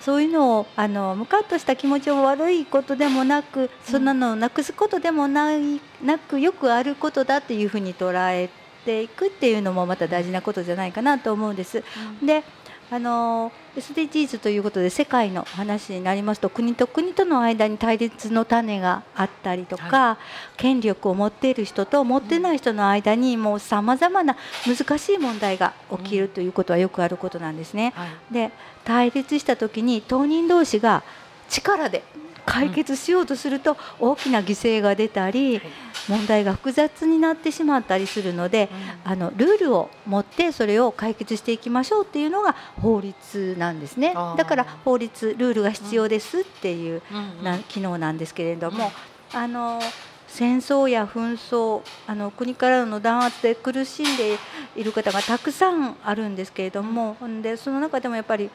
[0.00, 8.48] そういうのをあのムカッとした気持ちを悪いことでもなくそんなのをなくすことでもないなくよくあることだっていうふうに捉え
[8.84, 11.84] ていくっていうのもまた大事なことじゃないかなと思うんです。
[12.22, 12.44] で
[12.92, 20.18] あの SDGs ということで世界の話になりますと国と国との間に対立の種があったりとか、
[20.56, 27.92] 権力を持っている人と持ってない人の間にもうさまざまな難しい問題が起きるということはよくあることなんですね。
[27.94, 28.34] はい。
[28.34, 28.50] で
[28.84, 31.04] 対立した時に当人同士が
[31.48, 32.02] 力で
[32.44, 38.68] 解決しようとすると大きな犠牲が出たり、はい問題が複雑になってしまったりするので、
[39.04, 44.12] あのルールを持ってそれを解決していきましょうっていうのが法律なんですね。
[44.36, 47.00] だから法律ルールが必要ですっていう
[47.42, 48.90] な機能なんですけれども、
[49.32, 49.80] あの
[50.26, 54.36] 戦争や紛争あの国からの弾圧で苦しんで
[54.74, 57.40] いる方がたくさんあるんですけれども、ほん。
[57.42, 58.50] でその中でもやっぱり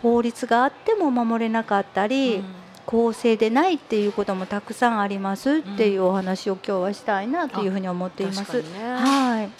[0.00, 8.62] 法律があっても守れなかったり、うん公正でないっていうこともたくさんありますっていうお話を今日はしたいなというふうに思っています。
[8.62, 9.50] ねはい。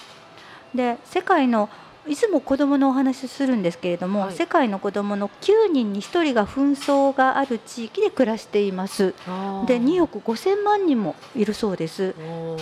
[0.75, 1.69] で世界の
[2.09, 4.35] いつも子どものお話しするんですけれども、はい。
[4.35, 9.15] 世界の子どもの9人に1人が紛争がある地域で暮らしています。
[9.67, 12.15] で2億5000万人もいるそうです。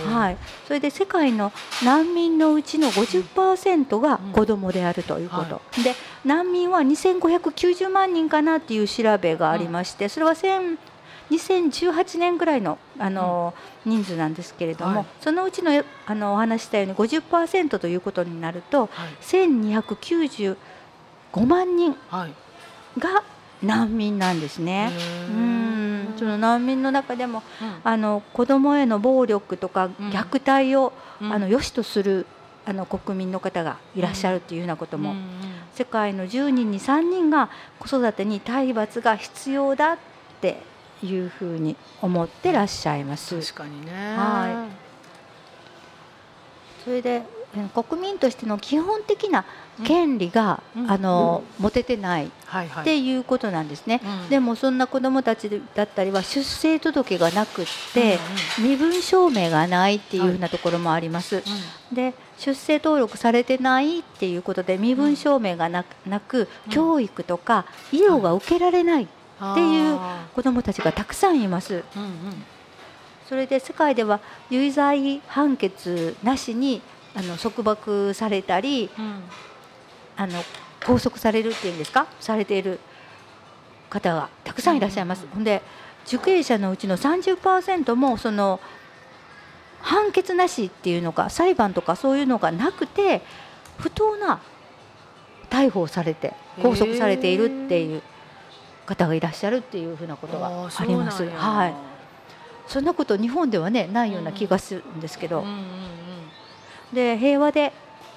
[0.05, 1.51] はい、それで世界の
[1.83, 10.77] 難民のうちの50%が子どもであるということ、で難民は2590万人かなっていう調べがありまして、それは1000
[11.29, 13.53] 2018年ぐらいのあの、
[13.85, 15.05] 人数なんですけれども、はい。
[15.21, 15.71] そのうちの
[16.05, 18.89] あのお話ししたように50%ということになるとはい。
[19.23, 20.55] 1295
[21.45, 22.33] 万人はい。
[22.99, 23.23] が
[23.61, 24.89] 難民なんですね。
[24.91, 26.17] へうーん。
[26.17, 27.75] その難民の中でもうん。
[27.83, 30.09] あの子どもへの暴力とかうん。
[30.09, 31.33] 虐待を、うん。
[31.33, 32.25] あの良しとする
[32.65, 35.23] あの国民の方がいらっしゃるというようなことも、うんうん。
[35.73, 39.97] 世界の10人に3人が子育てに体罰が必要だっ
[40.41, 40.61] て
[41.03, 43.39] いうふうに思ってらっしゃいます。
[43.39, 43.91] 確かにね。
[43.91, 44.67] は
[46.83, 47.23] それで
[47.55, 49.45] えー国民としての基本的な
[49.85, 52.83] 権利が、うんあの持ててないっはいはい。
[52.83, 54.01] ていうことなんですね。
[54.23, 58.19] うんでもそんな子どもたちだったりは出生届がなくって、
[58.59, 61.43] 身分証明がないっていうふうなところもあります。
[61.91, 65.83] で出生登録されてないっていうことで身分証明がな
[66.19, 69.07] く教育とか医療が受けられないっ
[69.55, 69.99] ていう
[70.35, 71.83] 子どもたちがたくさんいます。
[71.95, 72.11] うんうん
[73.27, 76.81] それで世界では有罪判決なしに
[77.13, 79.21] あの束縛されたりうん
[80.15, 80.41] あの
[80.79, 82.07] 拘束されるっていうんですか？
[82.21, 82.79] されている
[83.89, 85.27] 方がたくさんいらっしゃいます。
[85.33, 85.61] ほんで
[86.05, 88.61] 受刑者のうちの30%もその
[89.81, 93.21] 判決なしっていうのか裁判とかそういうのがなくて
[93.77, 94.39] 不当な
[95.49, 98.01] 逮捕をされて拘束されているっていう
[98.87, 101.29] 方がいらっしゃるっていうふうなことがあります。
[101.29, 101.73] はい。
[102.65, 105.45] そんなこと日本ではねないような気がするんですけど、
[106.91, 107.71] で平和で、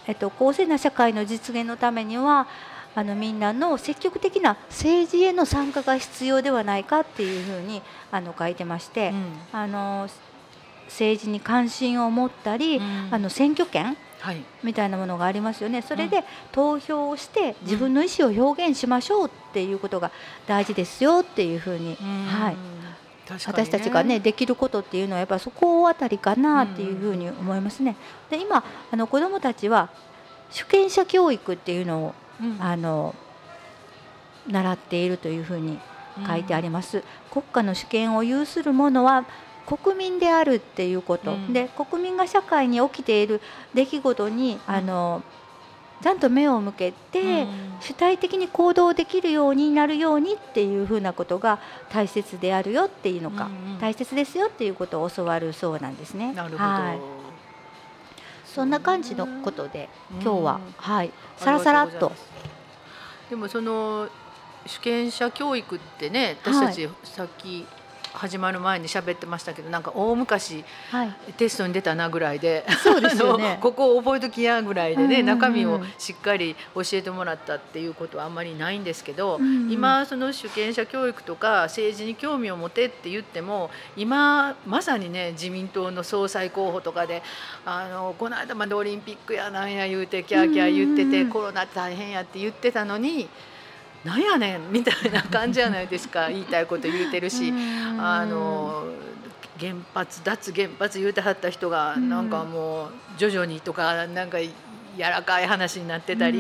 [0.07, 2.49] えっと、公正な社会の実現のためには
[2.95, 9.25] あのみんなの積極的な政治への参加が必要ではないかっていうふうにあの書いてまして、うん。
[9.53, 10.09] あの
[10.87, 13.09] 政治に関心を持ったり、うん。
[13.13, 14.10] あの選挙権はい
[14.63, 15.83] みたいなものがありますよね。
[15.83, 20.11] それで投票をして自分の意思を表現しましょうっていうことが
[20.47, 22.59] 大事ですよっていうふうに、はい、ね。
[23.47, 27.97] 私たちがねできることっていうのはやっぱそこあたりかなっていうふうに思いますね。
[28.29, 29.91] で今あの子どもたちは
[30.51, 32.57] 主権者教育っていうのをうん。
[32.61, 33.15] あの
[34.47, 35.79] 習っているというふうに
[36.27, 37.03] 書いてあります。
[37.31, 39.25] 国家の主権を有する者は
[39.77, 41.53] 国民であるっていうこと、うん。
[41.53, 43.41] で国民が社会に起きている
[43.75, 45.23] 出来事にあの
[46.03, 47.71] ちゃんと目を向けて、うん。
[47.81, 53.79] 主体的に行動できるようになるようにっていうふうなことが大切であるよっていうのか、うんうん。
[53.79, 56.33] 大切ですよっていうことを教わるそうなんですね。
[56.35, 56.99] なるほど、はい、
[58.45, 60.23] そんな感じのことでうん。
[60.23, 61.13] 今日は、はい。
[61.37, 62.13] さらさらっと。
[63.31, 64.09] でもその
[64.67, 67.67] 主権者教育ってね私たちさっき
[68.13, 71.13] 始まる前に喋ってましたけどなんか大昔はい。
[71.37, 73.47] テストに出たなぐらいでそうですよね。
[73.47, 75.27] あのここを覚えときやぐらいでね、うんうんうん。
[75.27, 79.73] 中身をしっかり教えてもらったっていうことはあんまりないんですけど、うんうん。
[79.73, 87.23] 今その主権者教育とか政治に興味を持てって言っても今まさにね自民党の総裁候補とかで
[87.65, 91.31] あのこの間までオリンピックやなんや言うてキャーキャー言ってて、うんうんうん。
[91.31, 93.29] コロナ大変やって言ってたのに。
[94.05, 98.01] なんやねんみたいな感じじゃないですか 言いたいこと言うてるし、うん。
[98.01, 98.85] あの
[99.59, 102.09] 原発脱原発言うてはった人がうん。
[102.09, 104.51] なんかもう徐々にとかなんか柔
[104.99, 106.39] らかい話になってたり、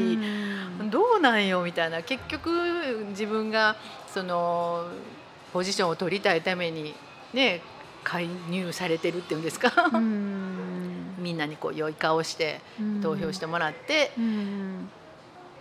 [0.80, 0.90] うん。
[0.90, 2.50] どうなんよみたいな結局
[3.10, 3.76] 自分が
[4.12, 4.86] その
[5.52, 6.94] ポジションを取りたいために
[7.34, 7.60] ね
[8.02, 11.14] 介入されてるっていうんですか、うん。
[11.20, 12.62] みんなにこう良い顔して
[13.02, 14.90] 投票してもらって、うん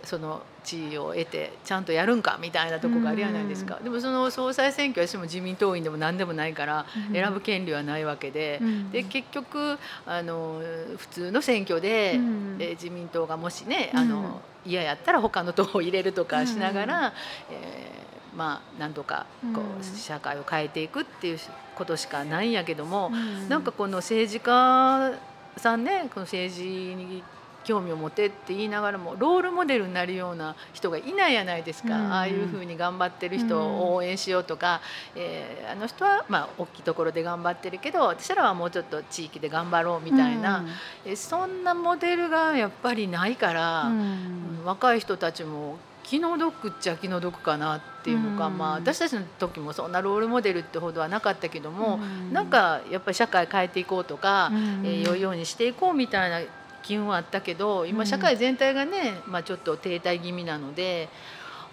[0.04, 7.14] その地位を得てちゃんとやるんかみたいなとこがあるやないですか、でもその総裁選挙は私も自民党員でも何でもないからうん。
[7.14, 8.90] 選ぶ権利はないわけで、うん。
[8.90, 10.60] で結局あの
[10.96, 12.56] 普通の選挙で、うん。
[12.58, 13.98] えー自民党がもしねうん。
[14.00, 17.12] あの、嫌やったら他の党を入れるとかしながら、うん。
[17.50, 21.38] えーまあなんとかこう、うん社会を変えていくっていう
[21.74, 23.48] ことしかないんやけども、うん。
[23.48, 25.12] なんかこの政治家
[25.56, 27.22] さんねこの政治に
[27.70, 34.80] 興味を持てって言いながらもロールモデルになるような人がいないやないですか、うんああいうふうに頑張ってる人を応援しようとか、
[35.14, 40.64] えーあの人はまあ大きいところで頑張ってるけど私らはもうちょっと地域で頑張ろうみたいな、
[41.04, 44.00] えそんなモデルがやっぱりないから、うん。
[44.00, 48.58] うん若い人たちも気の毒っちゃ気の毒かなっていうのか、うん。
[48.58, 52.32] まあ私たちの時もそんなロールモデルってほどはなかったけども、うん。
[52.32, 54.82] なんかやっぱり社会変えていこうとか、うん。
[54.84, 56.40] えー良いようにしていこうみたいな
[56.82, 57.88] 機運はあったけどうん。
[57.88, 61.08] 今社会全体がね、まあ、ちょっと停滞気味なので。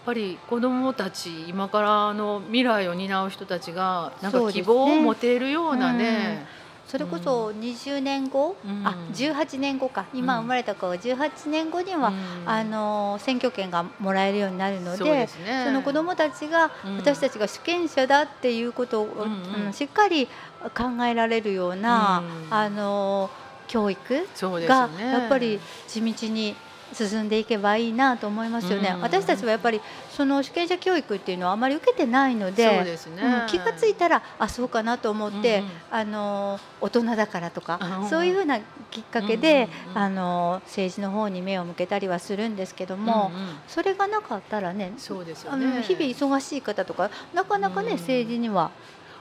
[0.07, 6.47] やっぱり子どもたち今からの未来を担う人たちがなんか希望を持てるようなね
[6.87, 8.87] それこそ20年後、うん。
[8.87, 10.05] あ18年後か。
[10.13, 12.49] 今うん生まれた子が18年後には、うん。
[12.49, 15.65] あの選挙権がもらえるようになるのでそね。
[15.65, 16.97] その子どもたちがうん。
[16.97, 19.65] 私たちが主権者だっていうことを、うんうん。
[19.67, 20.27] うんしっかり
[20.73, 22.53] 考えられるような、うん。
[22.53, 23.29] あの
[23.67, 24.27] 教育
[24.67, 25.11] がね。
[25.11, 26.55] やっぱり地道に
[26.93, 28.93] 進んでいけばいいなと思いますよね。
[28.95, 29.01] うん。
[29.01, 32.97] 私たちはやっぱりその主権者教育っていうのはあまり受けてないのでね。
[33.21, 38.59] うん気がついたらあそうかなと思って、うんうんあの大人だからとか、うんそういうふうな
[38.91, 43.55] きっかけで、あの政治の方に目を向けたりはするんですけども、うんうん。
[43.67, 47.97] それがなかったらねそうですよあねの日々忙しい方とかなかなかね、うん。
[47.97, 48.71] 政治には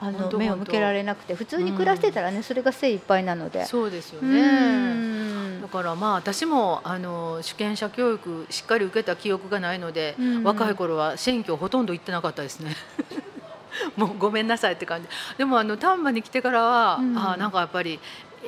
[0.00, 3.64] あの目を向けられなくて普通に暮らしてたらね、それが精一杯なので。
[3.64, 4.42] そうですようね。
[5.58, 12.76] んだからまあ私もあの主権者教育しっかり受けた記憶がないので、うん若い頃は選挙ほとんど行ってなかったですね。
[13.96, 15.08] もうごめんなさいって感じ。
[15.38, 17.98] でもあの丹波に来てからは、うんあなんかやっぱり。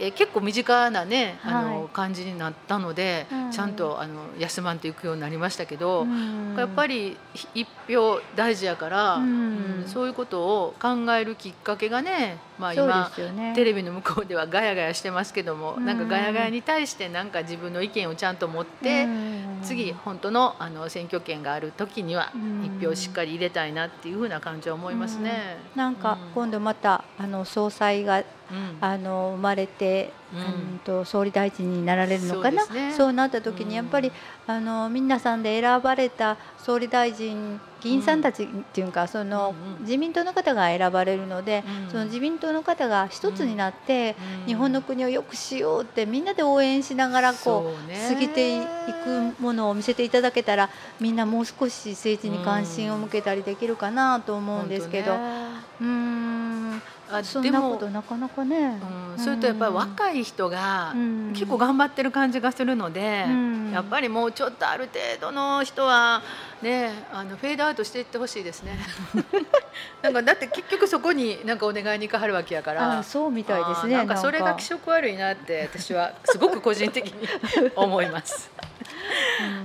[0.00, 3.50] えー結構身近なねあの、はい感じになったので、うん。
[3.50, 6.54] ちゃんとあの休まんと行くようになりましたけど、うん。
[6.56, 7.16] やっぱり
[7.54, 9.82] 一票大事やから、うん。
[9.82, 15.84] うんそういうことを考えるきっかけがねまあ今ねテレビの向こうではガヤガヤしてますけども、うん。
[15.86, 19.60] なんかガヤガヤに対してなんか自分の意見をちゃんと持って、うん。
[19.62, 22.64] 次本当のあの選挙権がある時にはうん。
[22.80, 25.56] 一票しっかり入れたいなっていうふうな感じは思いますね。
[25.74, 26.30] なんかうん。
[26.32, 28.22] 今度またあの総裁がう
[28.54, 28.78] ん。
[28.80, 30.40] あの生まれて、うん。
[30.40, 30.80] うん。
[30.84, 32.64] と総理大臣になられるのかな？
[32.96, 34.12] そうねなった時うんにやっぱり、
[34.46, 41.90] あの皆さんで選ばれた総理大臣議員さんたちっていうか、その自民党の方が選ばれるので、うん。
[41.90, 44.46] その自民党の方が一つになって、うん。
[44.46, 48.60] 日本の国を良くしようってみんなで応援しながらこう過ぎてい
[49.04, 50.70] くものを見せていただけたら
[51.00, 58.80] みんなもう少し政治に関心を向けたりできるかなと思うんですけど、うーんあそんなでもことなかなかね。
[59.16, 66.22] うん、それとやっぱり若い人がうん結構頑張ってる感じがするので、うんやっぱりもうちょっとある程度の人は
[66.62, 68.78] ねあのフェードアウトしていってほしいですね。
[70.02, 72.98] なんかだって結局そこになんかお願いに行かはるわけやから。
[72.98, 73.96] あそうみたいですね。
[73.96, 77.28] なんかそれが気色悪いなって私はすごく個人的に
[77.76, 78.50] 思います。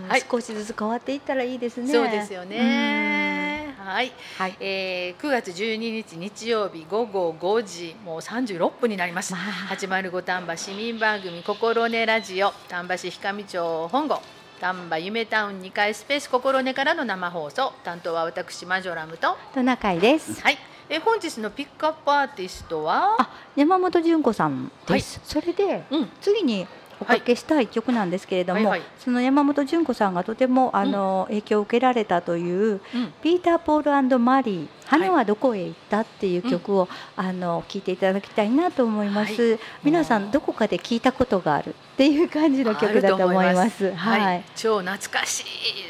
[0.03, 1.91] うんはい少しずつ変わっていったらいいですね。
[1.91, 3.42] そうですよね。
[3.83, 4.07] はい。
[4.07, 4.13] うん。
[4.37, 4.57] はい。
[4.59, 14.21] えー、9月12日日曜日午後5時もう36分になります、まあ805丹波市民番組「心根ラジオ」丹波市氷上町本郷
[14.61, 20.41] 丹波夢タウン2階スペース心根からの生放送担当は私マジョラムとトナカイです。
[20.41, 20.57] はい、
[20.89, 23.15] えー本日のピックアップアーティストは？
[23.19, 25.19] あ、山本純子さんです。
[25.23, 26.67] それでうん次に
[26.99, 28.89] おかけしたい曲なんですけれども、はいはい。
[28.99, 33.13] その山本純子さんがとてもあの、影響を受けられたといううん。
[33.21, 43.93] ピーター・ポールマリー「花はどこへ行った?」っていう曲を、あの聞いていただきたいなと思います、は皆さんどこかで聞いたことがあるっていう感じの曲だと思います。
[43.93, 45.41] はい、はい、超懐かし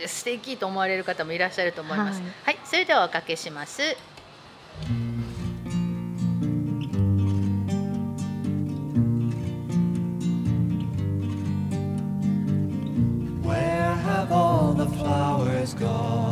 [0.04, 2.22] い素敵と思われる方もいらっしゃると思います。
[2.22, 2.32] はい。
[2.46, 3.82] はい、それではおかけします
[15.64, 16.23] is gone.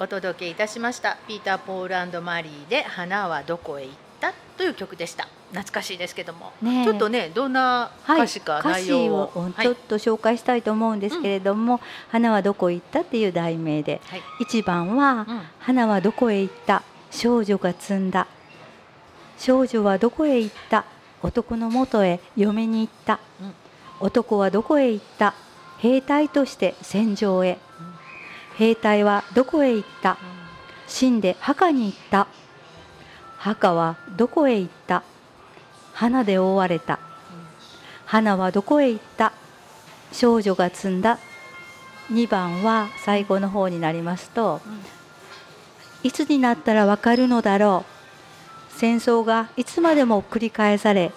[0.00, 1.16] お届けいたしました。
[1.26, 4.32] ピーター・ポールマリーで花はどこへ行った？
[4.56, 5.26] という曲でした。
[5.50, 6.84] 懐かしいですけども、ねえ。
[6.84, 11.80] ちょっとね、どんなはい、歌詞か歌詞内容をちょっと紹介したいと思うんですけれども
[12.12, 18.26] 「花はどこへ行った」っていう題名ではい、1番はうん「花はどこへ行った少女が摘んだ」
[19.38, 20.84] 「少女はどこへ行った
[21.22, 23.54] 男のもとへ嫁に行った」うん
[24.00, 25.34] 男はどこへ行った
[25.78, 27.58] 兵隊として戦場へ」
[28.58, 30.18] 兵隊はどこへ行った？
[30.88, 32.26] 死んで墓に行った。
[33.38, 35.04] 墓はどこへ行った？
[35.92, 36.98] 花で覆われた。
[38.04, 39.32] 花はどこへ行った？
[40.10, 41.18] 少女が摘んだ。
[42.10, 44.60] 2番は最後の方になりますと、
[46.02, 47.84] いつになったらわかるのだろ
[48.74, 48.78] う？
[48.78, 51.12] 戦争がいつまでも繰り返され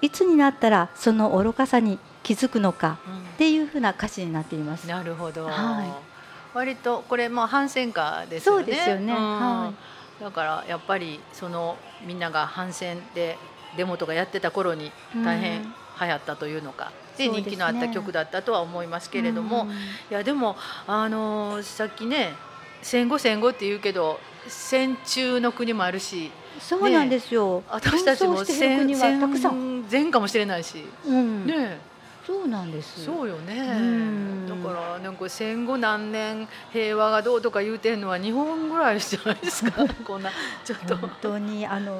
[0.00, 4.86] いつになったらその愚かさに気づくのかうんっていうふうな歌詞になっています。
[4.88, 5.46] なるほど。
[5.46, 6.09] はい
[6.54, 8.64] 割とこれまあ反戦歌ですよね。
[8.64, 9.12] そうですよね。
[9.12, 9.16] ん。
[9.16, 9.72] は
[10.20, 11.76] だからやっぱりその
[12.06, 13.38] みんなが反戦で
[13.76, 14.92] デモとかやってた頃に
[15.24, 19.70] 大変うん流行ったというのか、で人気のあった曲だったとは思いますけれども、うん。
[19.70, 19.74] い
[20.08, 22.32] やでもあのーさっきね
[22.80, 27.62] 戦後戦後って言うけど戦中の国もあるしそうなんですよ。
[27.68, 29.84] 私たちも紛争してる国はたくさん。
[29.90, 31.78] 戦前かもしれないし、うん、ね
[32.26, 33.04] そうなんです。
[33.04, 33.78] そうよね。
[33.78, 34.46] ん。
[34.46, 40.30] だからなんか戦後何年平和がどうとか言うてんのは日本ぐらいじゃないですかこんな
[40.64, 41.96] ちょっと、本当にあの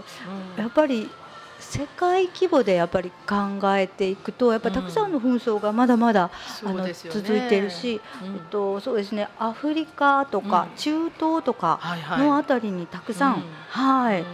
[0.57, 0.62] うん。
[0.62, 1.11] やっぱり
[1.59, 6.31] 世界規模でやっぱり考えていくとやっぱりたくさんの紛争がまだまだ、
[6.64, 7.21] あのそうですよね。
[7.21, 8.35] 続いてるし、うん。
[8.35, 10.77] えっとそうですねアフリカとかうん。
[10.77, 11.81] 中東とか
[12.18, 13.43] のあたりにたくさん、うん。
[13.68, 14.27] はい、うん。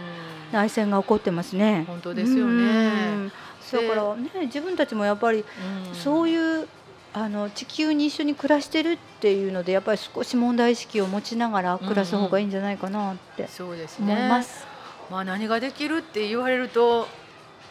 [0.51, 1.83] 内戦が起こってますね。
[1.87, 2.51] 本当ですよね。
[2.51, 2.55] う
[3.25, 3.31] ん
[3.71, 5.95] だからね自分たちもやっぱりうん。
[5.95, 6.67] そういう
[7.13, 14.65] あの地球に一緒に暮らしてるっていうのでやっぱり少し問題意識を持ちながら暮らす方がいいんじゃないかなってそうです思いねます。
[15.09, 17.07] まあ何ができるって言われると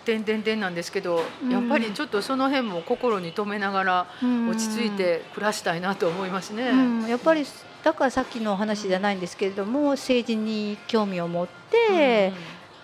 [0.05, 1.51] 点々点なんですけど、うん。
[1.51, 4.49] やっぱりちょっとその辺も心に留めながらうん。
[4.49, 6.71] 落ち着いて暮らしたいなと思いますね。
[6.71, 7.45] うん、やっぱり
[7.85, 12.33] だからさっきの話じゃないんですけれども政治に興味を持って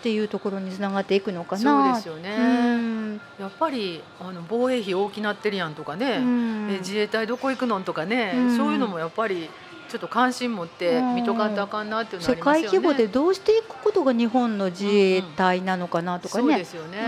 [0.03, 1.95] っていうところにつながっていくのかそうな。
[1.95, 3.21] ですよね、うん。
[3.39, 6.69] やっぱりあの防衛費大きなってるやんとかね、うん。
[6.73, 8.57] え自衛隊どこ行くのんとかね、うん。
[8.57, 9.49] そういうのもやっぱり
[9.89, 12.71] ちょっと関心持って見とかんとあかんなっていうのはあ世りますよね。
[12.71, 16.43] 界規模でどうしていくことが日本の自衛隊なのかなとかね。
[16.43, 16.99] そうで、すよね。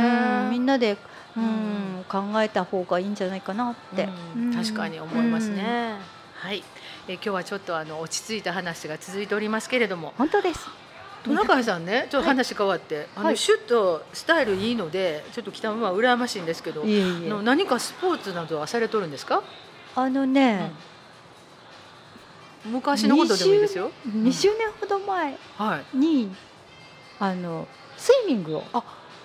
[0.44, 0.50] うん。
[0.52, 0.92] みんなで、
[1.36, 2.00] ううん。
[2.02, 4.54] ん、考えた方がいいんじゃないかなって、うん。
[4.54, 5.98] 確かに思いますね。
[6.36, 6.62] はい、
[7.08, 10.83] え今日はちょっとあの落ち着いた話が続いておりますけれども、本当です。
[11.24, 16.86] トナカイさんね、ちょっと話変わって、あはいのシュッとスタイルいいので、ちょっと北村は羨ましいんですけど、い
[17.20, 19.42] のえ何かスポーツなどはされとるんですか？
[19.96, 20.70] あのね、
[22.64, 23.90] 昔のことでもいいですよ。
[24.06, 25.96] 20年ほど前はい。
[25.96, 26.30] に
[27.18, 27.66] あの
[27.96, 28.64] スイミングを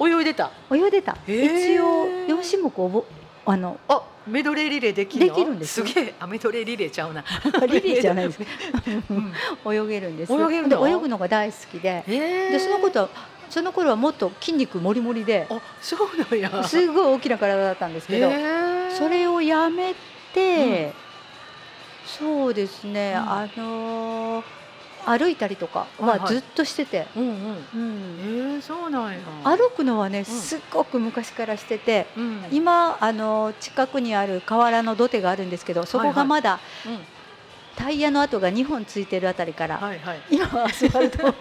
[0.07, 0.51] 泳いでた。
[0.71, 1.17] 泳いでた。
[1.27, 3.05] 一応4種目おぼ
[3.45, 5.35] あのあ、メドレーリレーできるの？
[5.35, 6.13] できるんですよすげえ。
[6.19, 7.23] あ、メドレーリレーちゃうな。
[7.67, 8.39] リレーじゃないです。
[9.09, 9.33] うん
[9.73, 10.31] 泳げるんです。
[10.33, 10.83] 泳げるの？
[10.83, 12.03] で泳ぐのが大好きで。
[12.07, 13.09] でそのことは
[13.49, 16.63] その頃はもっと筋肉もりもりで、あ、そうなんや。
[16.63, 18.29] すごい大きな体だったんですけど、
[18.95, 19.95] それをやめ
[20.33, 20.93] て、
[22.05, 24.58] そうですね、うんあのー
[25.09, 27.31] 歩いたりとかはいははいずっとしてて、うんうん。
[27.73, 29.19] うんへえ、そうなんや。
[29.43, 32.45] 歩くのはねすっごく昔からしてて、うん。
[32.51, 36.99] 今あの近くにある河原の土手があるんですけどそこがまだうん
[37.75, 40.19] タイヤの跡が2本ついてるあたりから、はいはい。
[40.29, 41.31] 今はアスファルト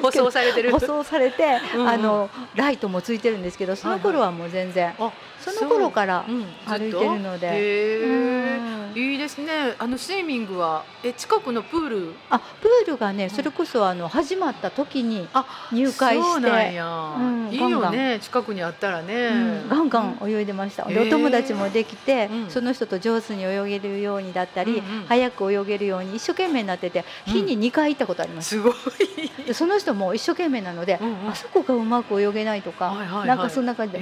[0.00, 0.70] 舗装されてる。
[0.70, 7.46] 舗装されて、うんうんあのライトもついてるんですけどその頃はもう全然、あ、その頃からうん歩いてるので。
[7.48, 8.78] うんえ。
[8.94, 9.74] いいですね。
[9.78, 12.14] あのスイミングはえ近くのプール？
[12.30, 16.48] あプールがねそれこそあの始まった時にあ、入会して。
[16.48, 18.18] うんいいよね。
[18.20, 19.28] 近くにあったらね。
[19.28, 28.74] うんガンガン泳いでました、でお友達もできて、うんその人と上手に泳げるようにだったり、早く泳げるように一生懸命になってて日に2回行ったことあります、すごい。
[29.46, 34.00] でその人も一生懸命なので、あそこがうまく泳げないとか、はなんかそんな感じで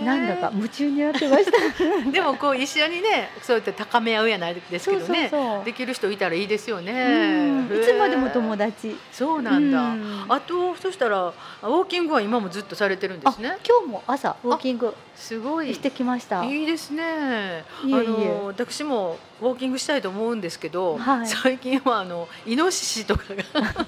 [0.00, 1.52] えなんだか夢中になってました。
[2.10, 5.30] でもこう一緒にね、そうやって高め合合うやないですけどね。
[5.64, 6.92] できる人いたらいいですよね。
[6.92, 7.80] うん。
[7.80, 8.68] いつまでも友達。
[8.68, 10.24] 達そうなんだ、うん。
[10.28, 13.56] あとそしたらウォーキングは今もずっとされてるんであすね。
[13.66, 15.74] 今日も朝ウォーキングすごい。
[15.74, 16.44] してきました。
[16.44, 17.04] いいですね。
[17.04, 21.26] あの私もウォーキングしたいと思うんですけど、はい。
[21.26, 23.86] 最近はあのイノシシとかが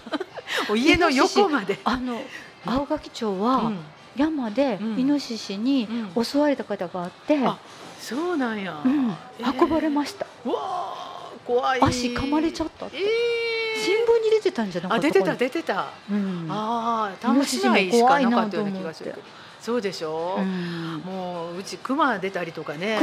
[0.74, 1.78] 家の横まで。
[1.85, 2.22] あの
[2.64, 3.78] 青垣町うはん
[4.17, 4.99] 山でうん。
[4.99, 6.25] イノシシにうん。
[6.25, 7.59] 襲われた方があって、あ
[7.99, 8.81] そうなんや。
[8.85, 9.11] うん。
[9.39, 9.43] え。
[9.45, 11.81] ー運ばれました、うわあ怖い。
[11.83, 13.01] 足噛まれちゃったって、え
[13.83, 15.87] 新聞に出てたんじゃなー、かったあ出てた出てた。
[16.11, 16.47] うん。
[16.51, 19.15] ああ多摩市内しかなかったような気がする。
[19.61, 20.37] そうでしょ？
[20.39, 20.41] う。
[20.41, 20.97] うん。
[21.05, 22.99] もううち熊出たりとかね。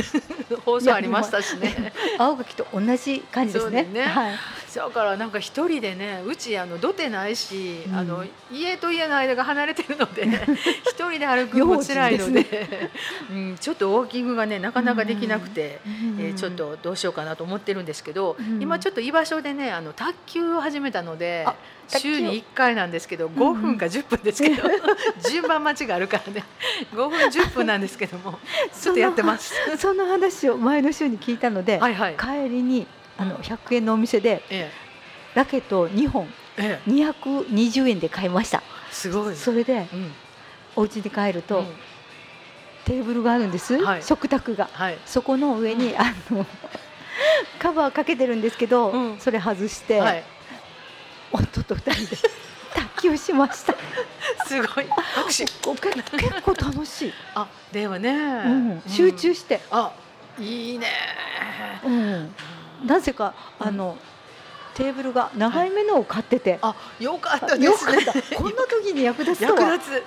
[0.66, 1.92] 放送ありましたしね。
[2.18, 3.84] 青垣と同じ感じですね。
[3.92, 4.02] ね。
[4.02, 4.38] はい、
[4.80, 7.94] だからなんか一人でねうちあの土手ないし、うん。
[7.94, 10.24] あの家と家の間が離れてるので
[10.88, 12.52] 一人で歩くのも辛いので用心
[13.30, 16.20] うん、ちょっとウォーキングがねなかなかできなくて、うん。
[16.20, 18.60] えーちょっとどうしようかなと思ってるんですけど、うん。
[18.60, 21.46] 今ちょっと居場所でねあの卓球を始めたので
[21.88, 24.62] 週に1回なんですけど5分か10分ですけど、
[25.30, 26.44] 順番待ちがあるからね。
[26.94, 28.38] 5分10分なんですけども
[28.80, 29.54] ちょっとやってます。
[29.76, 32.86] その話を前の週に聞いたので、はいはい、帰りに
[33.18, 34.70] あの100円のお店でえ
[35.34, 36.90] ラケットを2本ええ。
[36.90, 38.62] え、220円で買いました。
[38.90, 39.36] すごい。
[39.36, 40.12] それでうん。
[40.76, 41.66] お家に帰ると、うん。
[42.84, 44.02] テーブルがあるんです、はい。
[44.02, 44.68] 食卓が。
[44.72, 44.98] はい。
[45.06, 46.46] そこの上に、あの
[47.58, 49.18] カバーかけてるんですけど、うん。
[49.18, 50.24] それ外して、はい、
[51.32, 52.16] 夫と二人で
[52.74, 53.74] 卓球しました。
[54.46, 54.86] すごい。
[55.26, 59.92] 結結構楽しい、あでもね、うん、集中して、あ
[60.38, 60.88] いいね。
[61.84, 62.34] うん
[62.84, 63.96] なぜかあの、
[64.74, 68.04] テーブルが長い目のを買ってて、あよかったでよすね。
[68.04, 68.22] かった。
[68.36, 69.60] こんな時に役立つとは。
[69.60, 70.04] 役立つ。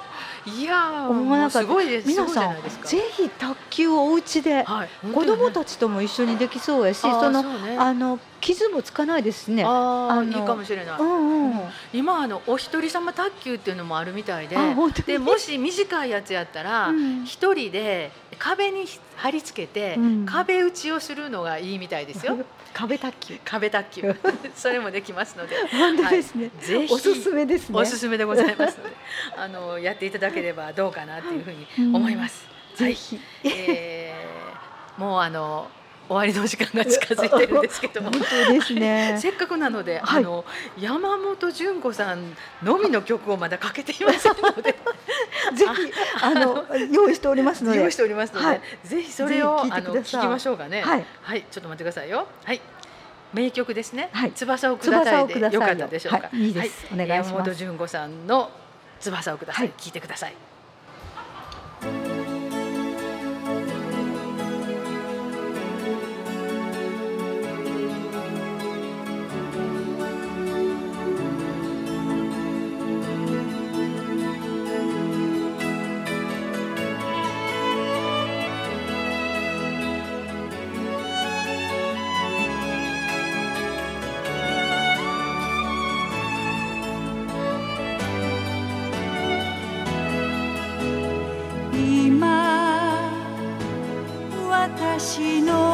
[0.47, 1.67] いやー思わなかった。
[1.67, 2.07] もうすごいです。
[2.07, 4.89] 皆さんぜひ卓球をお家で、はい。
[5.13, 7.77] 子供ちたちとも一緒にできそうやしそのね。
[7.77, 9.63] あの傷もつかないですね。
[9.65, 11.61] あいいかもしれない、うんうん。
[11.93, 14.55] 今あのお一人様卓球っていうのもあるみたいで
[15.07, 17.25] でもし短いやつやったらうん。
[17.25, 20.25] 一、人で壁に貼り付けて、うん。
[20.25, 22.37] 壁打ちをするのがいいみたいですよ
[22.75, 23.39] 壁卓球。
[23.45, 24.15] 壁卓球
[24.53, 26.51] それもできますので本当ですね。
[26.59, 27.79] ぜひおすすめですね。
[27.79, 28.95] おすすめでございますので
[29.37, 32.45] あのやっていただければどうかなというふうに思います。
[32.77, 33.19] はい、ぜひ。
[33.43, 34.45] えー
[34.97, 35.67] もうあの
[36.07, 38.21] 終わりの時間が近づいてるんですけども本。
[38.21, 39.17] 当ですね。
[39.21, 40.45] せっかくなので、はいあの
[40.79, 44.75] 山本純子さんのみの曲をまだかけていませんので
[45.55, 47.79] ぜひあの用意しておりますので。
[47.79, 50.81] 用意しておりますので、はいぜひそれをぜひ聴あの聞きましょうかね。
[50.81, 52.27] はい、ちょっと待ってくださいよ。
[52.43, 52.61] はい。
[53.33, 54.09] 名曲ですね。
[54.13, 56.17] はい翼をくださいでよよかったでしょうか。
[56.17, 58.49] はいいいですお願いします山本純子さんの
[58.99, 59.67] 翼をください。
[59.67, 60.33] はい聞いてください。
[94.97, 95.64] 私の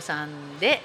[0.00, 0.80] 子さんで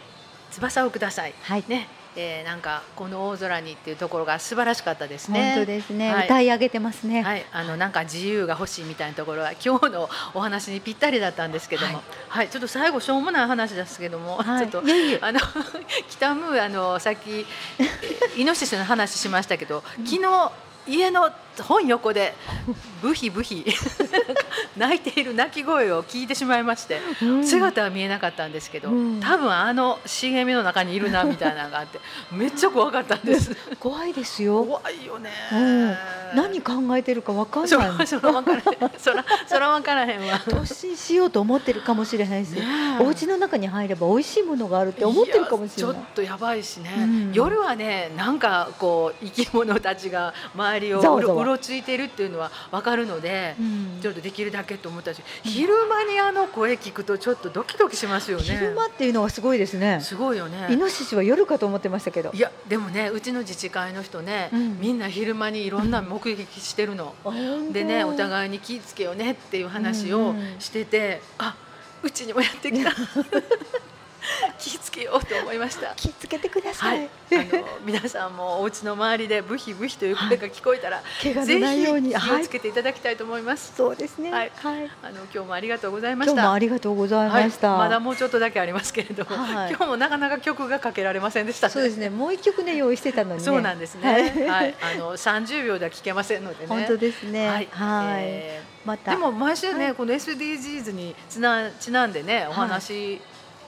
[0.52, 1.34] 翼をください。
[1.42, 1.64] はい。
[1.68, 5.54] ね、えー、なんかこの大空にっていうところが素晴らしかったですね。
[5.56, 6.26] 本当ですね、はい。
[6.26, 12.46] 歌い上げてますね、はい、あのなんか自由が欲しいみたいなところは 今日のお話にぴったりだったんですけども、ははい。
[12.46, 14.70] い、ちょっと最後しょうもない話ですけども、はい。
[14.70, 14.90] ちょっと
[15.22, 15.40] あの
[16.10, 17.46] 北ムーあのさっき
[18.38, 20.52] イノシシの話しましたけど、昨日
[20.88, 21.32] 家の
[21.64, 22.34] 本横で
[23.02, 23.66] ブヒブヒ
[24.78, 27.46] 泣いている泣き声を聞いてしまいまして、うん。
[27.46, 29.20] 姿は見えなかったんですけど、うん。
[29.20, 32.00] 多分あの茂みの中にいるなみたいなのがあって
[32.32, 33.56] めっちゃ怖かったんです。
[33.80, 35.30] 怖いですよ、怖いよね。
[35.52, 35.98] うん、
[36.36, 37.98] 何考えてるかわかんそない。
[37.98, 38.92] らそら分からへん。
[38.98, 40.40] そらそら分からへんわ。
[40.40, 42.62] 突進しようと思ってるかもしれないし、ね
[43.00, 43.04] え。
[43.04, 45.96] お家の中に入れば美味しいものがあるって思ってるかもしれない。
[45.96, 47.32] やちょっとやばいしね、うん。
[47.34, 54.00] 夜はねなんかこう生き物たちが周りをうろうろついてるっていうのは分かるので、うん。
[54.02, 58.44] ちょっとできるだけと思ったし昼間にあの声聞くとちょっとドキドキしますよね。
[58.44, 60.00] 昼間っていうのはすごいですね。
[60.02, 60.68] すごいよね。
[60.72, 62.32] イノシシは夜かと思ってましたけど。
[62.34, 64.80] いやでもねうちの自治会の人ね、うん。
[64.80, 67.16] みんな昼間にいろんな目撃してるの。
[67.72, 70.56] でねお互いに気ぃつけようねっていう話をうん。
[70.60, 71.56] してて、あ
[72.04, 72.92] うちにもやってきた
[74.58, 75.94] 気ぃつけようと思いました。
[75.96, 77.04] 気をつけてくださ、はい。
[77.06, 83.74] い、あの皆さんもお家の周りでブヒブヒという声が聞こえたら、 怪我ぜひのないように気をはいつけていただきたいと思います。
[83.76, 84.32] そうですね。
[84.32, 84.52] はい。
[84.56, 84.90] はい。
[85.04, 86.34] あの今日もありがとうございました。
[86.34, 89.70] 今日もありがとうございました、はい、まだもうちょっとだけありますけれども、はい。
[89.70, 92.10] 今日もなかなか曲がかけられませんでした、そうですね。
[92.10, 93.44] もう一曲ね用意してたのにね。
[93.44, 94.48] そうなんですね。
[94.48, 94.70] ははい。
[94.72, 96.68] い、あの30秒では聞けませんのでね。
[96.68, 97.48] 本当ですね。
[97.48, 97.68] はい。
[97.72, 98.24] はい。
[98.24, 99.96] えーまたでも毎週ね、はい。
[99.96, 103.20] この SDGs にちなちなんでねお話、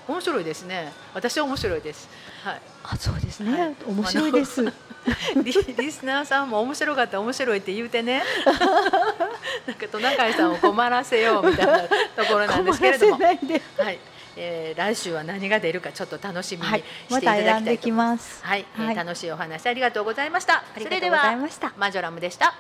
[0.08, 0.92] 面白いですね。
[1.14, 2.08] 私は面白いです。
[2.44, 2.62] はい。
[2.90, 4.64] あそうですね、はい面白いです
[5.44, 8.24] リリスナーさんも面白かったら面白いって言うてね
[9.68, 11.88] なんかトナカイさんを困らせようみたいなと
[12.26, 14.00] ころなんですけれどもはい、
[14.38, 20.54] えー来週は何が出るかちょっと楽しみにはいしていただきたいと思いまえーはい楽しいお話ありがとうございました。
[20.56, 22.54] ありがとうございましたそれではマジョラムでした。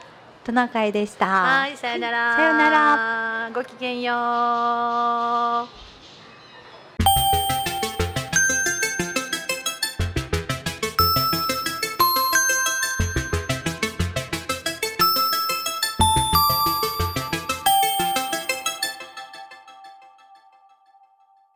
[0.43, 2.35] トナカイでしたはい、さよなら。
[2.35, 3.49] さよなら。
[3.53, 4.13] ごきげんよ
[5.83, 5.86] う。